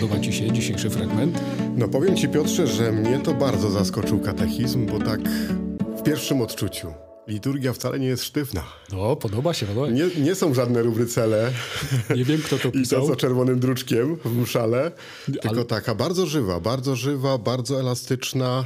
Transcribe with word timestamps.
podoba 0.00 0.20
Ci 0.20 0.32
się 0.32 0.52
dzisiejszy 0.52 0.90
fragment? 0.90 1.38
No 1.76 1.88
powiem 1.88 2.16
Ci 2.16 2.28
Piotrze, 2.28 2.66
że 2.66 2.92
mnie 2.92 3.18
to 3.18 3.34
bardzo 3.34 3.70
zaskoczył 3.70 4.20
katechizm, 4.20 4.86
bo 4.86 4.98
tak 4.98 5.20
w 5.98 6.02
pierwszym 6.02 6.40
odczuciu 6.40 6.94
liturgia 7.28 7.72
wcale 7.72 7.98
nie 7.98 8.06
jest 8.06 8.24
sztywna. 8.24 8.62
No, 8.92 9.16
podoba 9.16 9.54
się, 9.54 9.66
podoba. 9.66 9.90
Nie, 9.90 10.04
nie 10.20 10.34
są 10.34 10.54
żadne 10.54 10.82
rubrycele 10.82 11.52
Nie 12.16 12.24
wiem, 12.24 12.40
kto 12.42 12.58
to 12.58 12.68
i 12.68 12.72
to 12.72 12.78
pisał. 12.78 13.06
co 13.08 13.16
czerwonym 13.16 13.60
druczkiem 13.60 14.16
w 14.24 14.36
mszale, 14.38 14.90
tylko 15.24 15.48
Ale- 15.48 15.64
taka 15.64 15.94
bardzo 15.94 16.26
żywa, 16.26 16.60
bardzo 16.60 16.96
żywa, 16.96 17.38
bardzo 17.38 17.80
elastyczna. 17.80 18.64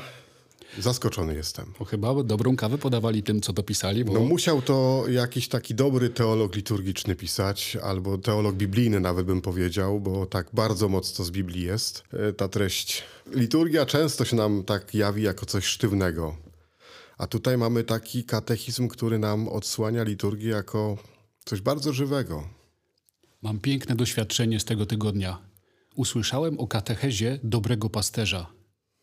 Zaskoczony 0.78 1.34
jestem. 1.34 1.72
Bo 1.78 1.84
chyba 1.84 2.22
dobrą 2.22 2.56
kawę 2.56 2.78
podawali 2.78 3.22
tym, 3.22 3.40
co 3.40 3.52
to 3.52 3.62
pisali, 3.62 4.04
bo 4.04 4.12
No 4.12 4.20
musiał 4.20 4.62
to 4.62 5.04
jakiś 5.08 5.48
taki 5.48 5.74
dobry 5.74 6.10
teolog 6.10 6.56
liturgiczny 6.56 7.16
pisać, 7.16 7.76
albo 7.82 8.18
teolog 8.18 8.54
biblijny 8.54 9.00
nawet 9.00 9.26
bym 9.26 9.40
powiedział, 9.40 10.00
bo 10.00 10.26
tak 10.26 10.46
bardzo 10.52 10.88
mocno 10.88 11.24
z 11.24 11.30
Biblii 11.30 11.62
jest 11.62 12.02
e, 12.12 12.32
ta 12.32 12.48
treść. 12.48 13.02
Liturgia 13.32 13.86
często 13.86 14.24
się 14.24 14.36
nam 14.36 14.64
tak 14.64 14.94
jawi 14.94 15.22
jako 15.22 15.46
coś 15.46 15.64
sztywnego, 15.64 16.36
a 17.18 17.26
tutaj 17.26 17.58
mamy 17.58 17.84
taki 17.84 18.24
katechizm, 18.24 18.88
który 18.88 19.18
nam 19.18 19.48
odsłania 19.48 20.02
liturgię 20.02 20.48
jako 20.50 20.96
coś 21.44 21.60
bardzo 21.60 21.92
żywego. 21.92 22.48
mam 23.42 23.60
piękne 23.60 23.96
doświadczenie 23.96 24.60
z 24.60 24.64
tego 24.64 24.86
tygodnia. 24.86 25.38
Usłyszałem 25.96 26.58
o 26.60 26.66
katechezie 26.66 27.38
dobrego 27.42 27.90
pasterza. 27.90 28.59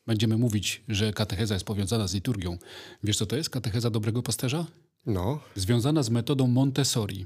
Będziemy 0.08 0.38
mówić, 0.38 0.84
że 0.88 1.14
katecheza 1.14 1.54
jest 1.54 1.66
powiązana 1.66 2.08
z 2.08 2.14
liturgią. 2.14 2.58
Wiesz, 3.04 3.18
co 3.18 3.26
to 3.26 3.36
jest 3.36 3.50
katecheza 3.50 3.90
dobrego 3.90 4.24
pasterza? 4.24 4.66
No, 5.06 5.40
Związana 5.56 6.04
z 6.04 6.10
metodą 6.10 6.48
Montessori. 6.48 7.26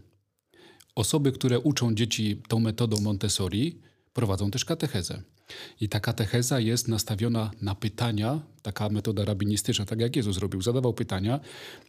Osoby, 0.95 1.31
które 1.31 1.59
uczą 1.59 1.95
dzieci 1.95 2.41
tą 2.47 2.59
metodą 2.59 3.01
Montessori, 3.01 3.81
prowadzą 4.13 4.51
też 4.51 4.65
katechezę. 4.65 5.21
I 5.81 5.89
ta 5.89 5.99
katecheza 5.99 6.59
jest 6.59 6.87
nastawiona 6.87 7.51
na 7.61 7.75
pytania, 7.75 8.39
taka 8.61 8.89
metoda 8.89 9.25
rabinistyczna, 9.25 9.85
tak 9.85 9.99
jak 9.99 10.15
Jezus 10.15 10.37
robił, 10.37 10.61
zadawał 10.61 10.93
pytania, 10.93 11.39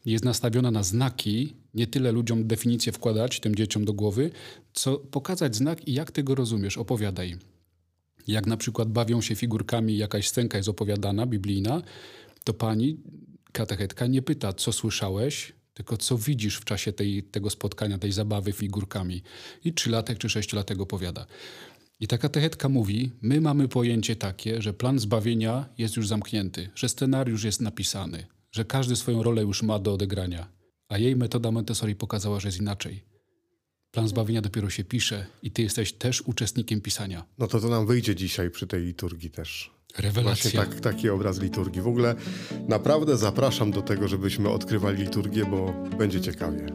jest 0.05 0.25
nastawiona 0.25 0.71
na 0.71 0.83
znaki, 0.83 1.55
nie 1.75 1.87
tyle 1.87 2.13
ludziom 2.13 2.47
definicję 2.47 2.93
wkładać 2.93 3.41
tym 3.41 3.55
dzieciom 3.55 3.85
do 3.85 3.93
głowy, 3.93 4.31
co 4.73 4.99
pokazać 4.99 5.57
znak 5.57 5.89
i 5.89 5.93
jak 5.93 6.11
ty 6.11 6.23
go 6.23 6.35
rozumiesz, 6.35 6.79
opowiadaj. 6.79 7.37
Jak 8.27 8.47
na 8.47 8.57
przykład 8.57 8.89
bawią 8.89 9.21
się 9.21 9.35
figurkami, 9.35 9.97
jakaś 9.97 10.29
scenka 10.29 10.57
jest 10.59 10.69
opowiadana, 10.69 11.27
biblijna, 11.27 11.83
to 12.45 12.55
pani 12.55 12.97
katechetka 13.53 14.07
nie 14.07 14.23
pyta, 14.23 14.53
co 14.53 14.73
słyszałeś, 14.73 15.53
tylko 15.75 15.97
co 15.97 16.19
widzisz 16.19 16.57
w 16.57 16.65
czasie 16.65 16.93
tej, 16.93 17.23
tego 17.23 17.51
spotkania, 17.51 17.99
tej 17.99 18.13
zabawy 18.13 18.53
figurkami. 18.53 19.23
I 19.65 19.73
trzylatek 19.73 20.19
czy 20.19 20.29
sześciolatek 20.29 20.81
opowiada. 20.81 21.27
I 22.01 22.07
ta 22.07 22.19
katechetka 22.19 22.69
mówi, 22.69 23.11
my 23.21 23.41
mamy 23.41 23.69
pojęcie 23.69 24.17
takie, 24.17 24.63
że 24.63 24.75
plan 24.75 24.99
zbawienia 24.99 25.69
jest 25.79 25.97
już 25.97 26.09
zamknięty, 26.09 26.71
że 26.75 26.89
scenariusz 26.89 27.45
jest 27.45 27.61
napisany, 27.61 28.27
że 28.51 28.65
każdy 28.65 28.97
swoją 28.97 29.23
rolę 29.23 29.43
już 29.43 29.63
ma 29.63 29.79
do 29.79 29.93
odegrania. 29.93 30.49
A 30.89 30.99
jej 30.99 31.17
metoda 31.17 31.51
Montessori 31.51 31.95
pokazała, 31.95 32.41
że 32.41 32.49
jest 32.49 32.61
inaczej. 32.61 33.12
Plan 33.93 34.09
zbawienia 34.09 34.43
dopiero 34.43 34.71
się 34.71 34.85
pisze 34.85 35.27
i 35.43 35.51
ty 35.51 35.63
jesteś 35.63 35.93
też 35.93 36.23
uczestnikiem 36.23 36.81
pisania. 36.81 37.25
no 37.39 37.47
to 37.47 37.61
to 37.61 37.69
nam 37.69 37.87
wyjdzie 37.87 38.15
dzisiaj 38.15 38.51
przy 38.51 38.67
tej 38.67 38.83
liturgii 38.83 39.31
też. 39.31 39.71
Właśnie 39.95 40.03
Rewelacja. 40.09 40.65
tak, 40.65 40.81
taki 40.81 41.11
obraz 41.11 41.41
liturgii. 41.41 41.83
W 41.83 41.87
ogóle 41.87 42.15
naprawdę 42.69 43.17
zapraszam 43.17 43.71
do 43.71 43.83
tego, 43.83 44.09
żebyśmy 44.09 44.49
odkrywali 44.49 45.03
liturgię, 45.03 45.45
bo 45.45 45.75
będzie 45.99 46.21
ciekawie. 46.21 46.67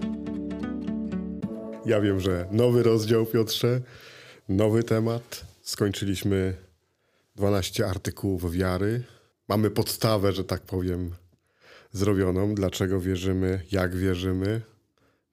Ja 1.86 2.02
wiem, 2.02 2.20
że 2.20 2.48
nowy 2.52 2.84
rozdział, 2.84 3.26
Piotrze, 3.26 3.82
nowy 4.50 4.84
temat. 4.84 5.46
Skończyliśmy 5.62 6.58
12 7.36 7.88
artykułów 7.88 8.52
wiary. 8.52 9.04
Mamy 9.48 9.70
podstawę, 9.72 10.34
że 10.34 10.44
tak 10.44 10.62
powiem, 10.62 11.12
zrobioną. 11.92 12.56
Dlaczego 12.56 13.02
wierzymy, 13.02 13.62
jak 13.72 13.96
wierzymy. 13.96 14.62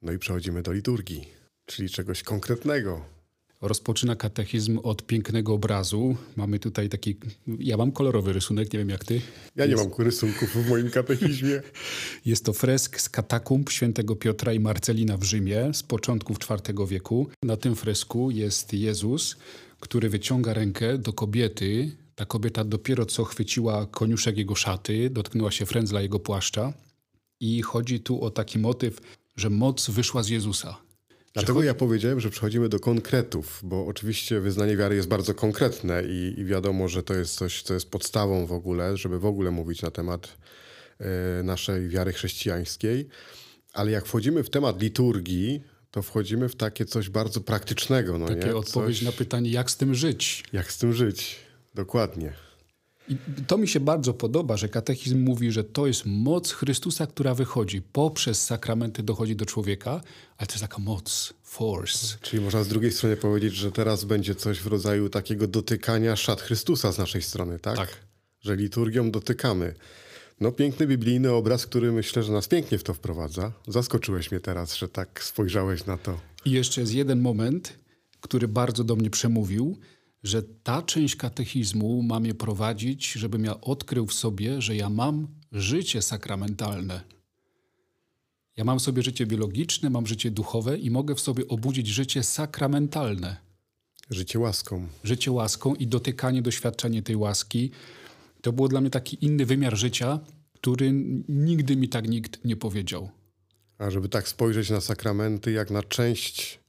No 0.02 0.12
i 0.12 0.18
przechodzimy 0.18 0.62
do 0.62 0.72
liturgii, 0.72 1.28
czyli 1.66 1.90
czegoś 1.90 2.22
konkretnego. 2.22 3.14
Rozpoczyna 3.60 4.16
katechizm 4.16 4.78
od 4.82 5.06
pięknego 5.06 5.52
obrazu. 5.52 6.16
Mamy 6.36 6.58
tutaj 6.58 6.88
taki, 6.88 7.16
ja 7.58 7.76
mam 7.76 7.92
kolorowy 7.92 8.32
rysunek, 8.32 8.72
nie 8.72 8.78
wiem 8.78 8.88
jak 8.88 9.04
ty. 9.04 9.20
Ja 9.56 9.66
nie 9.66 9.76
mam 9.76 9.90
rysunków 9.98 10.48
w 10.50 10.68
moim 10.68 10.90
katechizmie. 10.90 11.62
Jest 12.26 12.44
to 12.44 12.52
fresk 12.52 13.00
z 13.00 13.08
katakumb 13.08 13.70
świętego 13.70 14.16
Piotra 14.16 14.52
i 14.52 14.60
Marcelina 14.60 15.16
w 15.16 15.24
Rzymie 15.24 15.70
z 15.74 15.82
początków 15.82 16.36
IV 16.50 16.86
wieku. 16.86 17.28
Na 17.42 17.56
tym 17.56 17.76
fresku 17.76 18.30
jest 18.30 18.72
Jezus, 18.72 19.36
który 19.80 20.08
wyciąga 20.08 20.54
rękę 20.54 20.98
do 20.98 21.12
kobiety. 21.12 21.90
Ta 22.14 22.26
kobieta 22.26 22.64
dopiero 22.64 23.06
co 23.06 23.24
chwyciła 23.24 23.86
koniuszek 23.86 24.38
jego 24.38 24.54
szaty, 24.54 25.10
dotknęła 25.10 25.50
się 25.50 25.66
frędzla 25.66 26.00
jego 26.00 26.20
płaszcza. 26.20 26.72
I 27.40 27.62
chodzi 27.62 28.00
tu 28.00 28.24
o 28.24 28.30
taki 28.30 28.58
motyw, 28.58 29.00
że 29.36 29.50
moc 29.50 29.90
wyszła 29.90 30.22
z 30.22 30.28
Jezusa. 30.28 30.84
Dlatego 31.34 31.62
ja 31.62 31.74
powiedziałem, 31.74 32.20
że 32.20 32.30
przechodzimy 32.30 32.68
do 32.68 32.80
konkretów, 32.80 33.60
bo 33.62 33.86
oczywiście 33.86 34.40
wyznanie 34.40 34.76
wiary 34.76 34.96
jest 34.96 35.08
bardzo 35.08 35.34
konkretne 35.34 36.02
i, 36.04 36.34
i 36.40 36.44
wiadomo, 36.44 36.88
że 36.88 37.02
to 37.02 37.14
jest 37.14 37.34
coś, 37.34 37.62
co 37.62 37.74
jest 37.74 37.90
podstawą 37.90 38.46
w 38.46 38.52
ogóle, 38.52 38.96
żeby 38.96 39.18
w 39.18 39.26
ogóle 39.26 39.50
mówić 39.50 39.82
na 39.82 39.90
temat 39.90 40.36
e, 40.98 41.42
naszej 41.42 41.88
wiary 41.88 42.12
chrześcijańskiej. 42.12 43.08
Ale 43.72 43.90
jak 43.90 44.06
wchodzimy 44.06 44.42
w 44.42 44.50
temat 44.50 44.82
liturgii, 44.82 45.62
to 45.90 46.02
wchodzimy 46.02 46.48
w 46.48 46.56
takie 46.56 46.84
coś 46.84 47.08
bardzo 47.08 47.40
praktycznego. 47.40 48.18
No 48.18 48.26
Takie 48.26 48.46
nie? 48.46 48.56
odpowiedź 48.56 48.98
coś, 48.98 49.06
na 49.06 49.12
pytanie, 49.12 49.50
jak 49.50 49.70
z 49.70 49.76
tym 49.76 49.94
żyć. 49.94 50.44
Jak 50.52 50.72
z 50.72 50.78
tym 50.78 50.92
żyć? 50.92 51.36
Dokładnie. 51.74 52.32
I 53.08 53.16
to 53.46 53.58
mi 53.58 53.68
się 53.68 53.80
bardzo 53.80 54.14
podoba, 54.14 54.56
że 54.56 54.68
katechizm 54.68 55.18
mówi, 55.18 55.52
że 55.52 55.64
to 55.64 55.86
jest 55.86 56.02
moc 56.06 56.52
Chrystusa, 56.52 57.06
która 57.06 57.34
wychodzi 57.34 57.82
poprzez 57.82 58.44
sakramenty, 58.44 59.02
dochodzi 59.02 59.36
do 59.36 59.46
człowieka, 59.46 60.00
ale 60.38 60.46
to 60.46 60.52
jest 60.52 60.62
taka 60.62 60.78
moc, 60.78 61.34
force. 61.42 62.16
Czyli 62.20 62.42
można 62.42 62.62
z 62.64 62.68
drugiej 62.68 62.92
strony 62.92 63.16
powiedzieć, 63.16 63.54
że 63.54 63.72
teraz 63.72 64.04
będzie 64.04 64.34
coś 64.34 64.60
w 64.60 64.66
rodzaju 64.66 65.08
takiego 65.08 65.46
dotykania 65.46 66.16
szat 66.16 66.40
Chrystusa 66.40 66.92
z 66.92 66.98
naszej 66.98 67.22
strony, 67.22 67.58
tak? 67.58 67.76
Tak. 67.76 67.88
Że 68.40 68.56
liturgią 68.56 69.10
dotykamy. 69.10 69.74
No 70.40 70.52
piękny 70.52 70.86
biblijny 70.86 71.32
obraz, 71.32 71.66
który 71.66 71.92
myślę, 71.92 72.22
że 72.22 72.32
nas 72.32 72.48
pięknie 72.48 72.78
w 72.78 72.82
to 72.82 72.94
wprowadza. 72.94 73.52
Zaskoczyłeś 73.68 74.30
mnie 74.30 74.40
teraz, 74.40 74.76
że 74.76 74.88
tak 74.88 75.24
spojrzałeś 75.24 75.86
na 75.86 75.96
to. 75.96 76.20
I 76.44 76.50
jeszcze 76.50 76.80
jest 76.80 76.94
jeden 76.94 77.20
moment, 77.20 77.72
który 78.20 78.48
bardzo 78.48 78.84
do 78.84 78.96
mnie 78.96 79.10
przemówił, 79.10 79.78
że 80.24 80.42
ta 80.42 80.82
część 80.82 81.16
katechizmu 81.16 82.02
ma 82.02 82.20
mnie 82.20 82.34
prowadzić, 82.34 83.12
żebym 83.12 83.44
ja 83.44 83.60
odkrył 83.60 84.06
w 84.06 84.14
sobie, 84.14 84.62
że 84.62 84.76
ja 84.76 84.90
mam 84.90 85.28
życie 85.52 86.02
sakramentalne. 86.02 87.00
Ja 88.56 88.64
mam 88.64 88.78
w 88.78 88.82
sobie 88.82 89.02
życie 89.02 89.26
biologiczne, 89.26 89.90
mam 89.90 90.06
życie 90.06 90.30
duchowe 90.30 90.78
i 90.78 90.90
mogę 90.90 91.14
w 91.14 91.20
sobie 91.20 91.48
obudzić 91.48 91.86
życie 91.86 92.22
sakramentalne. 92.22 93.36
Życie 94.10 94.38
łaską. 94.38 94.86
życie 95.04 95.32
łaską 95.32 95.74
i 95.74 95.86
dotykanie, 95.86 96.42
doświadczenie 96.42 97.02
tej 97.02 97.16
łaski. 97.16 97.70
To 98.42 98.52
było 98.52 98.68
dla 98.68 98.80
mnie 98.80 98.90
taki 98.90 99.24
inny 99.24 99.46
wymiar 99.46 99.76
życia, 99.76 100.20
który 100.54 100.92
nigdy 101.28 101.76
mi 101.76 101.88
tak 101.88 102.08
nikt 102.08 102.44
nie 102.44 102.56
powiedział. 102.56 103.10
A 103.78 103.90
żeby 103.90 104.08
tak 104.08 104.28
spojrzeć 104.28 104.70
na 104.70 104.80
sakramenty 104.80 105.52
jak 105.52 105.70
na 105.70 105.82
część 105.82 106.63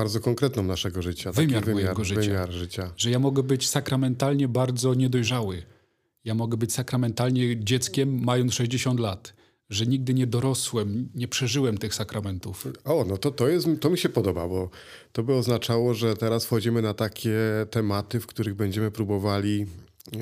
bardzo 0.00 0.20
konkretną 0.20 0.62
naszego 0.62 1.02
życia. 1.02 1.32
Wymiar 1.32 1.72
mojego 1.72 2.04
życia. 2.04 2.20
Wymiar 2.20 2.52
życia. 2.52 2.92
Że 2.96 3.10
ja 3.10 3.18
mogę 3.18 3.42
być 3.42 3.68
sakramentalnie 3.68 4.48
bardzo 4.48 4.94
niedojrzały. 4.94 5.62
Ja 6.24 6.34
mogę 6.34 6.56
być 6.56 6.72
sakramentalnie 6.72 7.64
dzieckiem, 7.64 8.24
mając 8.24 8.54
60 8.54 9.00
lat. 9.00 9.32
Że 9.70 9.86
nigdy 9.86 10.14
nie 10.14 10.26
dorosłem, 10.26 11.08
nie 11.14 11.28
przeżyłem 11.28 11.78
tych 11.78 11.94
sakramentów. 11.94 12.66
O, 12.84 13.04
no 13.08 13.16
to, 13.16 13.30
to, 13.30 13.48
jest, 13.48 13.66
to 13.80 13.90
mi 13.90 13.98
się 13.98 14.08
podoba, 14.08 14.48
bo 14.48 14.70
to 15.12 15.22
by 15.22 15.34
oznaczało, 15.34 15.94
że 15.94 16.16
teraz 16.16 16.44
wchodzimy 16.44 16.82
na 16.82 16.94
takie 16.94 17.38
tematy, 17.70 18.20
w 18.20 18.26
których 18.26 18.54
będziemy 18.54 18.90
próbowali 18.90 19.66
e, 20.12 20.18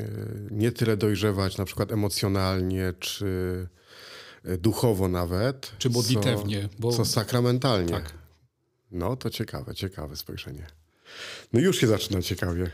nie 0.51 0.73
tyle 0.73 0.97
dojrzewać 0.97 1.59
na 1.59 1.65
przykład 1.65 1.93
emocjonalnie, 1.93 2.93
czy 2.99 3.27
e, 4.45 4.59
duchowo 4.59 5.09
nawet. 5.09 5.73
Czy 5.79 5.91
modlitewnie, 5.91 6.63
Co, 6.63 6.69
bo- 6.79 6.93
co 6.93 7.05
sakramentalnie. 7.05 7.93
Tak. 7.93 8.18
No 8.91 9.17
to 9.17 9.31
ciekawe, 9.31 9.75
ciekawe 9.75 10.17
spojrzenie. 10.17 10.67
No 11.53 11.61
już 11.61 11.79
się 11.79 11.87
zaczyna 11.87 12.23
ciekawie. 12.23 12.71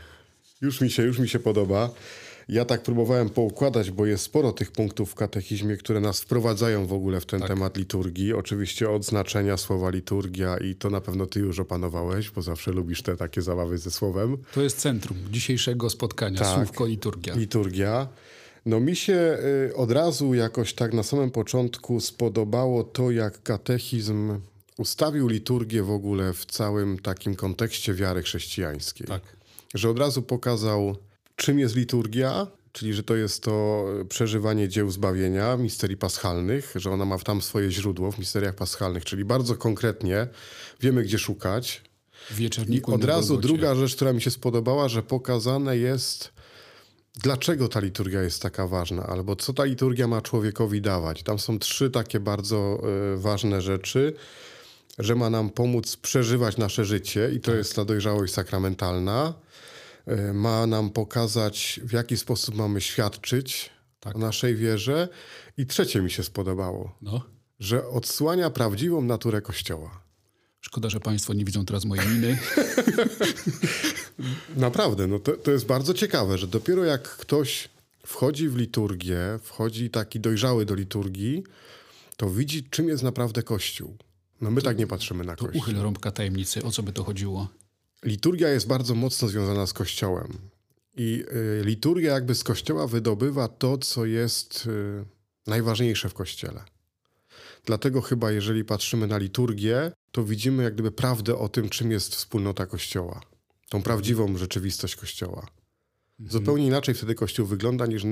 Już 0.61 0.81
mi 0.81 0.89
się, 0.89 1.03
już 1.03 1.19
mi 1.19 1.29
się 1.29 1.39
podoba. 1.39 1.89
Ja 2.49 2.65
tak 2.65 2.83
próbowałem 2.83 3.29
poukładać, 3.29 3.91
bo 3.91 4.05
jest 4.05 4.23
sporo 4.23 4.51
tych 4.51 4.71
punktów 4.71 5.11
w 5.11 5.15
katechizmie, 5.15 5.77
które 5.77 5.99
nas 5.99 6.21
wprowadzają 6.21 6.87
w 6.87 6.93
ogóle 6.93 7.21
w 7.21 7.25
ten 7.25 7.41
temat 7.41 7.77
liturgii. 7.77 8.33
Oczywiście 8.33 8.89
od 8.89 9.05
znaczenia 9.05 9.57
słowa 9.57 9.89
liturgia 9.89 10.57
i 10.57 10.75
to 10.75 10.89
na 10.89 11.01
pewno 11.01 11.25
ty 11.25 11.39
już 11.39 11.59
opanowałeś, 11.59 12.31
bo 12.31 12.41
zawsze 12.41 12.71
lubisz 12.71 13.01
te 13.01 13.17
takie 13.17 13.41
zabawy 13.41 13.77
ze 13.77 13.91
słowem. 13.91 14.37
To 14.53 14.61
jest 14.61 14.77
centrum 14.77 15.17
dzisiejszego 15.31 15.89
spotkania, 15.89 16.39
Tak. 16.39 16.55
słówko 16.55 16.85
liturgia. 16.85 17.35
Liturgia. 17.35 18.07
No 18.65 18.79
mi 18.79 18.95
się 18.95 19.37
y, 19.69 19.75
od 19.75 19.91
razu 19.91 20.33
jakoś 20.33 20.73
tak 20.73 20.93
na 20.93 21.03
samym 21.03 21.31
początku 21.31 21.99
spodobało 21.99 22.83
to, 22.83 23.11
jak 23.11 23.43
katechizm 23.43 24.39
ustawił 24.77 25.27
liturgię 25.27 25.83
w 25.83 25.91
ogóle 25.91 26.33
w 26.33 26.45
całym 26.45 26.99
takim 26.99 27.35
kontekście 27.35 27.93
wiary 27.93 28.21
chrześcijańskiej. 28.23 29.07
Tak. 29.07 29.21
że 29.73 29.89
od 29.89 29.99
razu 29.99 30.21
pokazał, 30.21 30.95
czym 31.35 31.59
jest 31.59 31.75
liturgia, 31.75 32.47
czyli 32.71 32.93
że 32.93 33.03
to 33.03 33.15
jest 33.15 33.43
to 33.43 33.85
przeżywanie 34.09 34.69
dzieł 34.69 34.91
zbawienia, 34.91 35.57
misterii 35.57 35.97
paschalnych, 35.97 36.73
że 36.75 36.91
ona 36.91 37.05
ma 37.05 37.17
tam 37.19 37.41
swoje 37.41 37.71
źródło 37.71 38.11
w 38.11 38.19
misteriach 38.19 38.55
paschalnych, 38.55 39.05
czyli 39.05 39.25
bardzo 39.25 39.55
konkretnie 39.55 40.27
wiemy, 40.81 41.03
gdzie 41.03 41.19
szukać. 41.19 41.81
W 42.29 42.35
wieczorniku 42.35 42.91
I 42.91 42.95
od 42.95 43.03
razu 43.03 43.37
druga 43.37 43.75
rzecz, 43.75 43.95
która 43.95 44.13
mi 44.13 44.21
się 44.21 44.31
spodobała, 44.31 44.89
że 44.89 45.03
pokazane 45.03 45.77
jest, 45.77 46.31
dlaczego 47.23 47.67
ta 47.67 47.79
liturgia 47.79 48.21
jest 48.21 48.41
taka 48.41 48.67
ważna, 48.67 49.03
albo 49.03 49.35
co 49.35 49.53
ta 49.53 49.63
liturgia 49.63 50.07
ma 50.07 50.21
człowiekowi 50.21 50.81
dawać. 50.81 51.23
Tam 51.23 51.39
są 51.39 51.59
trzy 51.59 51.89
takie 51.89 52.19
bardzo 52.19 52.81
y, 53.13 53.17
ważne 53.17 53.61
rzeczy, 53.61 54.13
że 54.99 55.15
ma 55.15 55.29
nam 55.29 55.49
pomóc 55.49 55.97
przeżywać 55.97 56.57
nasze 56.57 56.85
życie 56.85 57.29
i 57.33 57.39
to 57.39 57.51
Tak. 57.51 57.57
jest 57.57 57.75
ta 57.75 57.85
dojrzałość 57.85 58.33
sakramentalna. 58.33 59.33
Y, 60.29 60.33
ma 60.33 60.67
nam 60.67 60.89
pokazać, 60.89 61.79
w 61.83 61.91
jaki 61.93 62.17
sposób 62.17 62.55
mamy 62.55 62.81
świadczyć 62.81 63.69
Tak. 63.99 64.15
o 64.15 64.19
naszej 64.19 64.55
wierze. 64.55 65.07
I 65.57 65.65
trzecie 65.65 66.01
mi 66.01 66.11
się 66.11 66.23
spodobało, 66.23 66.97
No. 67.01 67.21
że 67.59 67.87
odsłania 67.87 68.49
prawdziwą 68.49 69.01
naturę 69.01 69.41
Kościoła. 69.41 70.01
Szkoda, 70.61 70.89
że 70.89 70.99
Państwo 70.99 71.33
nie 71.33 71.45
widzą 71.45 71.65
teraz 71.65 71.85
mojej 71.85 72.07
miny. 72.07 72.37
Naprawdę, 74.55 75.07
no 75.07 75.19
to, 75.19 75.31
to 75.31 75.51
jest 75.51 75.65
bardzo 75.65 75.93
ciekawe, 75.93 76.37
że 76.37 76.47
dopiero 76.47 76.83
jak 76.83 77.03
ktoś 77.03 77.69
wchodzi 78.05 78.49
w 78.49 78.55
liturgię, 78.57 79.19
wchodzi 79.43 79.89
taki 79.89 80.19
dojrzały 80.19 80.65
do 80.65 80.75
liturgii, 80.75 81.43
to 82.17 82.29
widzi, 82.29 82.63
czym 82.69 82.87
jest 82.87 83.03
naprawdę 83.03 83.43
Kościół. 83.43 83.97
No 84.41 84.51
my 84.51 84.61
tak 84.61 84.77
nie 84.77 84.87
patrzymy 84.87 85.23
na 85.23 85.35
To 85.35 85.45
Kościół. 85.45 85.61
uchyl 85.61 85.81
rąbka 85.81 86.11
tajemnicy. 86.11 86.63
O 86.63 86.71
co 86.71 86.83
by 86.83 86.93
to 86.93 87.03
chodziło? 87.03 87.47
Liturgia 88.03 88.49
jest 88.49 88.67
bardzo 88.67 88.95
mocno 88.95 89.27
związana 89.27 89.67
z 89.67 89.73
Kościołem. 89.73 90.37
I 90.97 91.23
y, 91.61 91.65
liturgia 91.65 92.13
jakby 92.13 92.35
z 92.35 92.43
Kościoła 92.43 92.87
wydobywa 92.87 93.47
to, 93.47 93.77
co 93.77 94.05
jest 94.05 94.65
y, 94.67 95.05
najważniejsze 95.47 96.09
w 96.09 96.13
Kościele. 96.13 96.63
Dlatego 97.65 98.01
chyba, 98.01 98.31
jeżeli 98.31 98.65
patrzymy 98.65 99.07
na 99.07 99.17
liturgię, 99.17 99.91
to 100.11 100.23
widzimy 100.23 100.63
jak 100.63 100.73
gdyby 100.73 100.91
prawdę 100.91 101.37
o 101.37 101.49
tym, 101.49 101.69
czym 101.69 101.91
jest 101.91 102.15
wspólnota 102.15 102.65
Kościoła. 102.65 103.21
Tą 103.69 103.81
prawdziwą 103.81 104.37
rzeczywistość 104.37 104.95
Kościoła. 104.95 105.47
Zupełnie 106.19 106.67
inaczej 106.67 106.95
wtedy 106.95 107.15
Kościół 107.15 107.45
wygląda 107.45 107.85
niż 107.85 108.03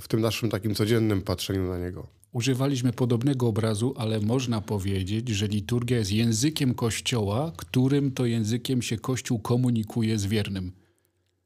w 0.00 0.08
tym 0.08 0.20
naszym 0.20 0.50
takim 0.50 0.74
codziennym 0.74 1.22
patrzeniu 1.22 1.68
na 1.68 1.78
niego. 1.78 2.06
Używaliśmy 2.32 2.92
podobnego 2.92 3.46
obrazu, 3.46 3.94
ale 3.96 4.20
można 4.20 4.60
powiedzieć, 4.60 5.28
że 5.28 5.46
liturgia 5.46 5.98
jest 5.98 6.12
językiem 6.12 6.74
Kościoła, 6.74 7.52
którym 7.56 8.12
to 8.12 8.26
językiem 8.26 8.82
się 8.82 8.98
Kościół 8.98 9.38
komunikuje 9.38 10.18
z 10.18 10.26
wiernym. 10.26 10.72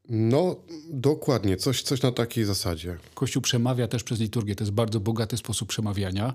No, 0.09 0.55
dokładnie, 0.89 1.57
coś, 1.57 1.81
coś 1.81 2.01
na 2.01 2.11
takiej 2.11 2.45
zasadzie. 2.45 2.97
Kościół 3.13 3.41
przemawia 3.41 3.87
też 3.87 4.03
przez 4.03 4.19
liturgię. 4.19 4.55
To 4.55 4.63
jest 4.63 4.73
bardzo 4.73 4.99
bogaty 4.99 5.37
sposób 5.37 5.69
przemawiania. 5.69 6.33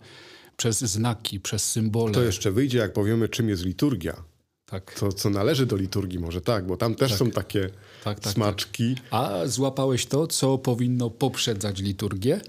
Przez 0.57 0.81
znaki, 0.81 1.41
przez 1.41 1.71
symbole. 1.71 2.15
To 2.15 2.23
jeszcze 2.23 2.53
wyjdzie, 2.53 2.79
jak 2.79 2.93
powiemy, 2.93 3.29
czym 3.29 3.49
jest 3.49 3.65
liturgia. 3.65 4.25
Tak. 4.71 4.95
To, 4.95 5.13
co 5.13 5.31
należy 5.31 5.67
do 5.67 5.77
liturgii, 5.77 6.19
może 6.19 6.41
tak, 6.41 6.67
bo 6.67 6.77
tam 6.77 6.95
też 6.95 7.15
są 7.15 7.31
takie 7.31 7.71
Tak, 8.05 8.21
tak, 8.21 8.33
smaczki. 8.33 8.97
A 9.11 9.47
złapałeś 9.47 10.07
to, 10.07 10.27
co 10.27 10.59
powinno 10.59 11.11
poprzedzać 11.11 11.81
liturgię? 11.81 12.41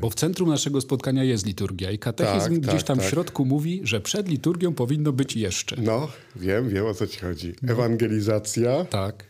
Bo 0.00 0.10
w 0.10 0.14
centrum 0.14 0.48
naszego 0.48 0.80
spotkania 0.80 1.24
jest 1.24 1.46
liturgia 1.46 1.90
i 1.90 1.98
katechizm 1.98 2.50
Tak, 2.50 2.60
gdzieś 2.60 2.74
tak, 2.74 2.82
tam 2.84 2.98
w 2.98 3.00
tak. 3.00 3.10
środku 3.10 3.44
mówi, 3.44 3.80
że 3.84 4.00
przed 4.00 4.28
liturgią 4.28 4.74
powinno 4.74 5.12
być 5.12 5.36
jeszcze. 5.36 5.76
No, 5.78 6.08
wiem, 6.36 6.68
wiem 6.68 6.86
o 6.86 6.94
co 6.94 7.06
ci 7.06 7.20
chodzi. 7.20 7.54
No. 7.62 7.72
Ewangelizacja, 7.72 8.84
Tak, 8.84 9.24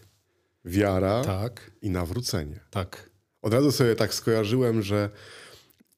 wiara 0.65 1.25
tak, 1.25 1.71
i 1.83 1.91
nawrócenie. 1.91 2.61
tak. 2.71 3.11
Od 3.43 3.55
razu 3.55 3.73
sobie 3.73 3.97
tak 3.97 4.15
skojarzyłem, 4.15 4.83
że 4.83 5.11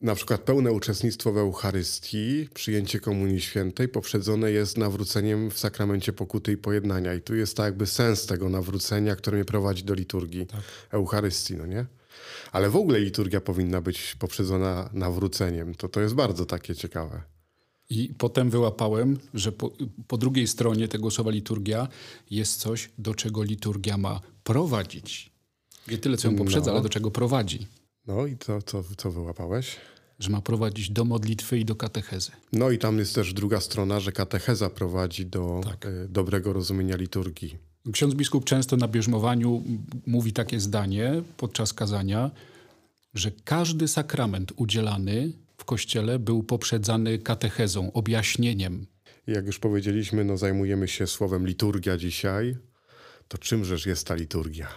na 0.05 0.15
przykład 0.15 0.41
pełne 0.41 0.73
uczestnictwo 0.73 1.33
w 1.33 1.39
Eucharystii, 1.39 2.49
przyjęcie 2.55 3.01
Komunii 3.01 3.41
Świętej 3.41 3.89
poprzedzone 3.89 4.51
jest 4.51 4.79
nawróceniem 4.79 5.51
w 5.51 5.59
sakramencie 5.59 6.12
pokuty 6.12 6.53
i 6.53 6.56
pojednania. 6.56 7.15
I 7.15 7.21
tu 7.21 7.35
jest 7.35 7.56
tak 7.56 7.65
jakby 7.65 7.87
sens 7.87 8.27
tego 8.27 8.49
nawrócenia, 8.49 9.17
które 9.17 9.37
mnie 9.37 9.45
prowadzi 9.45 9.85
do 9.85 9.95
liturgii 9.95 10.47
Eucharystii, 10.91 11.56
no 11.56 11.67
nie? 11.67 11.87
Ale 12.53 12.71
w 12.71 12.77
ogóle 12.77 13.01
liturgia 13.01 13.41
powinna 13.41 13.81
być 13.81 14.17
poprzedzona 14.19 14.91
nawróceniem. 14.93 15.75
To, 15.75 15.89
to 15.89 16.01
jest 16.01 16.15
bardzo 16.15 16.47
takie 16.47 16.75
ciekawe. 16.75 17.23
I 17.91 18.15
potem 18.19 18.51
wyłapałem, 18.51 19.19
że 19.35 19.53
po, 19.53 19.71
po 20.09 20.19
drugiej 20.19 20.47
stronie 20.47 20.89
tego 20.89 21.11
słowa 21.11 21.31
liturgia 21.31 21.89
jest 22.31 22.61
coś, 22.61 22.91
do 22.99 23.15
czego 23.15 23.43
liturgia 23.43 23.99
ma 23.99 24.21
prowadzić. 24.45 25.31
Nie 25.89 25.99
tyle, 25.99 26.17
co 26.17 26.29
ją 26.29 26.37
poprzedza, 26.37 26.71
ale 26.71 26.81
do 26.83 26.89
czego 26.89 27.11
prowadzi. 27.11 27.67
No 28.06 28.27
i 28.27 28.37
co, 28.39 28.62
co, 28.62 28.85
co 28.97 29.11
wyłapałeś? 29.11 29.77
Że 30.19 30.31
ma 30.31 30.41
prowadzić 30.41 30.91
do 30.91 31.05
modlitwy 31.05 31.59
i 31.59 31.65
do 31.65 31.77
katechezy. 31.77 32.31
No 32.53 32.71
i 32.71 32.79
tam 32.79 32.99
jest 32.99 33.15
też 33.15 33.33
druga 33.33 33.61
strona, 33.61 34.01
że 34.01 34.13
katecheza 34.13 34.71
prowadzi 34.71 35.27
do 35.27 35.61
Tak. 35.65 35.87
e, 35.87 35.91
dobrego 36.09 36.53
rozumienia 36.53 36.97
liturgii. 36.97 37.59
Ksiądz 37.93 38.15
biskup 38.15 38.45
często 38.45 38.77
na 38.77 38.89
bierzmowaniu 38.89 39.63
mówi 40.07 40.33
takie 40.33 40.61
zdanie 40.61 41.23
podczas 41.37 41.73
kazania, 41.73 42.31
że 43.15 43.31
każdy 43.45 43.89
sakrament 43.89 44.53
udzielany 44.57 45.33
w 45.59 45.65
kościele 45.65 46.19
był 46.19 46.43
poprzedzany 46.43 47.19
katechezą, 47.19 47.93
objaśnieniem. 47.93 48.87
Jak 49.27 49.47
już 49.47 49.59
powiedzieliśmy, 49.59 50.25
no 50.25 50.37
zajmujemy 50.37 50.89
się 50.89 51.07
słowem 51.07 51.47
liturgia 51.47 51.97
dzisiaj. 51.97 52.57
To 53.29 53.39
czymżeż 53.39 53.87
jest 53.87 54.07
ta 54.07 54.15
liturgia? 54.15 54.69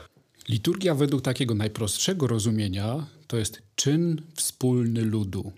Liturgia 0.50 0.96
według 0.96 1.22
takiego 1.22 1.56
najprostszego 1.56 2.28
rozumienia 2.28 3.08
to 3.28 3.38
jest 3.38 3.62
czyn 3.76 4.22
wspólny 4.36 5.02
ludu. 5.02 5.52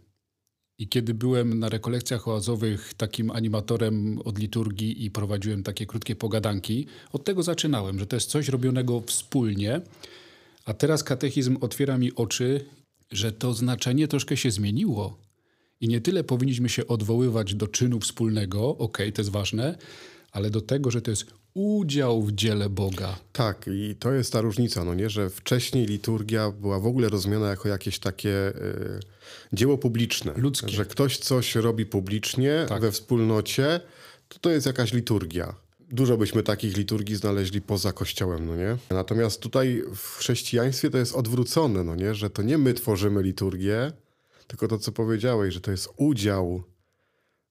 I 0.77 0.87
kiedy 0.87 1.13
byłem 1.13 1.59
na 1.59 1.69
rekolekcjach 1.69 2.27
oazowych 2.27 2.93
takim 2.93 3.31
animatorem 3.31 4.19
od 4.25 4.39
liturgii 4.39 5.05
i 5.05 5.11
prowadziłem 5.11 5.63
takie 5.63 5.85
krótkie 5.85 6.15
pogadanki, 6.15 6.87
od 7.11 7.23
tego 7.23 7.43
zaczynałem, 7.43 7.99
że 7.99 8.07
to 8.07 8.15
jest 8.15 8.29
coś 8.29 8.49
robionego 8.49 9.01
wspólnie. 9.01 9.81
A 10.65 10.73
teraz 10.73 11.03
katechizm 11.03 11.57
otwiera 11.61 11.97
mi 11.97 12.15
oczy, 12.15 12.65
że 13.11 13.31
to 13.31 13.53
znaczenie 13.53 14.07
troszkę 14.07 14.37
się 14.37 14.51
zmieniło. 14.51 15.17
I 15.81 15.87
nie 15.87 16.01
tyle 16.01 16.23
powinniśmy 16.23 16.69
się 16.69 16.87
odwoływać 16.87 17.55
do 17.55 17.67
czynu 17.67 17.99
wspólnego, 17.99 18.77
okej, 18.77 19.13
to 19.13 19.21
jest 19.21 19.31
ważne, 19.31 19.77
ale 20.31 20.49
do 20.49 20.61
tego, 20.61 20.91
że 20.91 21.01
to 21.01 21.11
jest 21.11 21.25
udział 21.53 22.23
w 22.23 22.31
dziele 22.31 22.69
Boga. 22.69 23.19
Tak, 23.33 23.65
i 23.67 23.95
to 23.99 24.11
jest 24.11 24.33
ta 24.33 24.41
różnica, 24.41 24.83
no 24.83 24.93
nie, 24.93 25.09
że 25.09 25.29
wcześniej 25.29 25.85
liturgia 25.85 26.51
była 26.51 26.79
w 26.79 26.85
ogóle 26.85 27.09
rozumiana 27.09 27.49
jako 27.49 27.69
jakieś 27.69 27.99
takie 27.99 28.47
e, 28.47 28.53
dzieło 29.53 29.77
publiczne. 29.77 30.33
Ludzkie. 30.37 30.69
Że 30.69 30.85
ktoś 30.85 31.17
coś 31.17 31.55
robi 31.55 31.85
publicznie 31.85 32.65
Tak. 32.69 32.81
we 32.81 32.91
wspólnocie, 32.91 33.81
to 34.27 34.39
to 34.39 34.49
jest 34.49 34.65
jakaś 34.65 34.93
liturgia. 34.93 35.55
Dużo 35.91 36.17
byśmy 36.17 36.43
takich 36.43 36.77
liturgii 36.77 37.15
znaleźli 37.15 37.61
poza 37.61 37.93
kościołem, 37.93 38.45
no 38.45 38.55
nie? 38.55 38.77
Natomiast 38.89 39.41
tutaj 39.41 39.83
w 39.95 40.17
chrześcijaństwie 40.17 40.89
to 40.89 40.97
jest 40.97 41.15
odwrócone, 41.15 41.83
no 41.83 41.95
nie? 41.95 42.15
Że 42.15 42.29
to 42.29 42.41
nie 42.41 42.57
my 42.57 42.73
tworzymy 42.73 43.23
liturgię, 43.23 43.91
tylko 44.47 44.67
to, 44.67 44.77
co 44.77 44.91
powiedziałeś, 44.91 45.53
że 45.53 45.61
to 45.61 45.71
jest 45.71 45.89
udział 45.97 46.63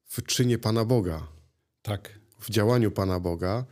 w 0.07 0.23
czynie 0.23 0.59
Pana 0.59 0.85
Boga 0.85 1.27
Tak. 1.83 2.18
W 2.41 2.51
działaniu 2.51 2.91
Pana 2.91 3.21
Boga. 3.21 3.65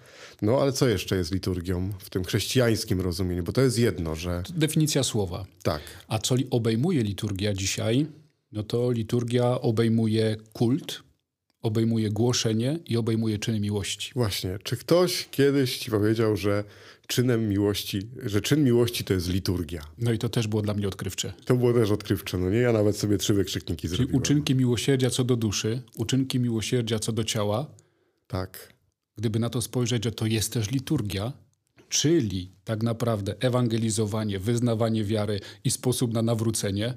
No 0.42 0.58
ale 0.60 0.72
co 0.72 0.88
jeszcze 0.88 1.16
jest 1.16 1.32
liturgią 1.32 1.92
w 1.98 2.10
tym 2.10 2.24
chrześcijańskim 2.24 3.00
rozumieniu? 3.00 3.42
Bo 3.42 3.52
to 3.52 3.60
jest 3.60 3.78
jedno, 3.78 4.14
że 4.14 4.42
Definicja 4.56 5.02
słowa. 5.02 5.46
tak, 5.62 5.82
A 6.08 6.18
co 6.18 6.34
obejmuje 6.50 7.02
liturgia 7.02 7.54
dzisiaj? 7.54 8.06
No 8.52 8.62
to 8.62 8.90
liturgia 8.90 9.60
obejmuje 9.60 10.36
kult, 10.52 11.02
obejmuje 11.62 12.10
głoszenie 12.10 12.78
i 12.86 12.96
obejmuje 12.96 13.38
czyny 13.38 13.60
miłości. 13.60 14.10
właśnie. 14.14 14.58
Czy 14.62 14.76
ktoś 14.76 15.28
kiedyś 15.30 15.78
ci 15.78 15.90
powiedział, 15.90 16.36
że 16.36 16.64
czynem 17.06 17.48
miłości, 17.48 18.02
że 18.24 18.40
czyn 18.40 18.64
miłości 18.64 19.04
to 19.04 19.14
jest 19.14 19.28
liturgia? 19.28 19.82
No 19.98 20.12
i 20.12 20.18
to 20.18 20.28
też 20.28 20.46
było 20.46 20.62
dla 20.62 20.74
mnie 20.74 20.88
odkrywcze. 20.88 21.32
To 21.44 21.56
było 21.56 21.72
też 21.72 21.90
odkrywcze, 21.90 22.38
no 22.38 22.50
nie? 22.50 22.58
Ja 22.58 22.72
nawet 22.72 22.96
sobie 22.96 23.18
trzy 23.18 23.34
wykrzykniki 23.34 23.82
Czyli 23.88 23.96
zrobiłem. 23.96 24.22
uczynki 24.22 24.54
miłosierdzia 24.54 25.10
co 25.10 25.24
do 25.24 25.36
duszy, 25.36 25.82
uczynki 25.96 26.40
miłosierdzia 26.40 26.98
co 26.98 27.12
do 27.12 27.24
ciała. 27.24 27.66
Tak. 28.26 28.72
Gdyby 29.16 29.38
na 29.38 29.50
to 29.50 29.62
spojrzeć, 29.62 30.04
że 30.04 30.12
to 30.12 30.26
jest 30.26 30.52
też 30.52 30.70
liturgia, 30.70 31.32
czyli 31.88 32.52
tak 32.64 32.82
naprawdę 32.82 33.34
ewangelizowanie, 33.40 34.38
wyznawanie 34.38 35.04
wiary 35.04 35.40
i 35.64 35.70
sposób 35.70 36.12
na 36.12 36.22
nawrócenie. 36.22 36.94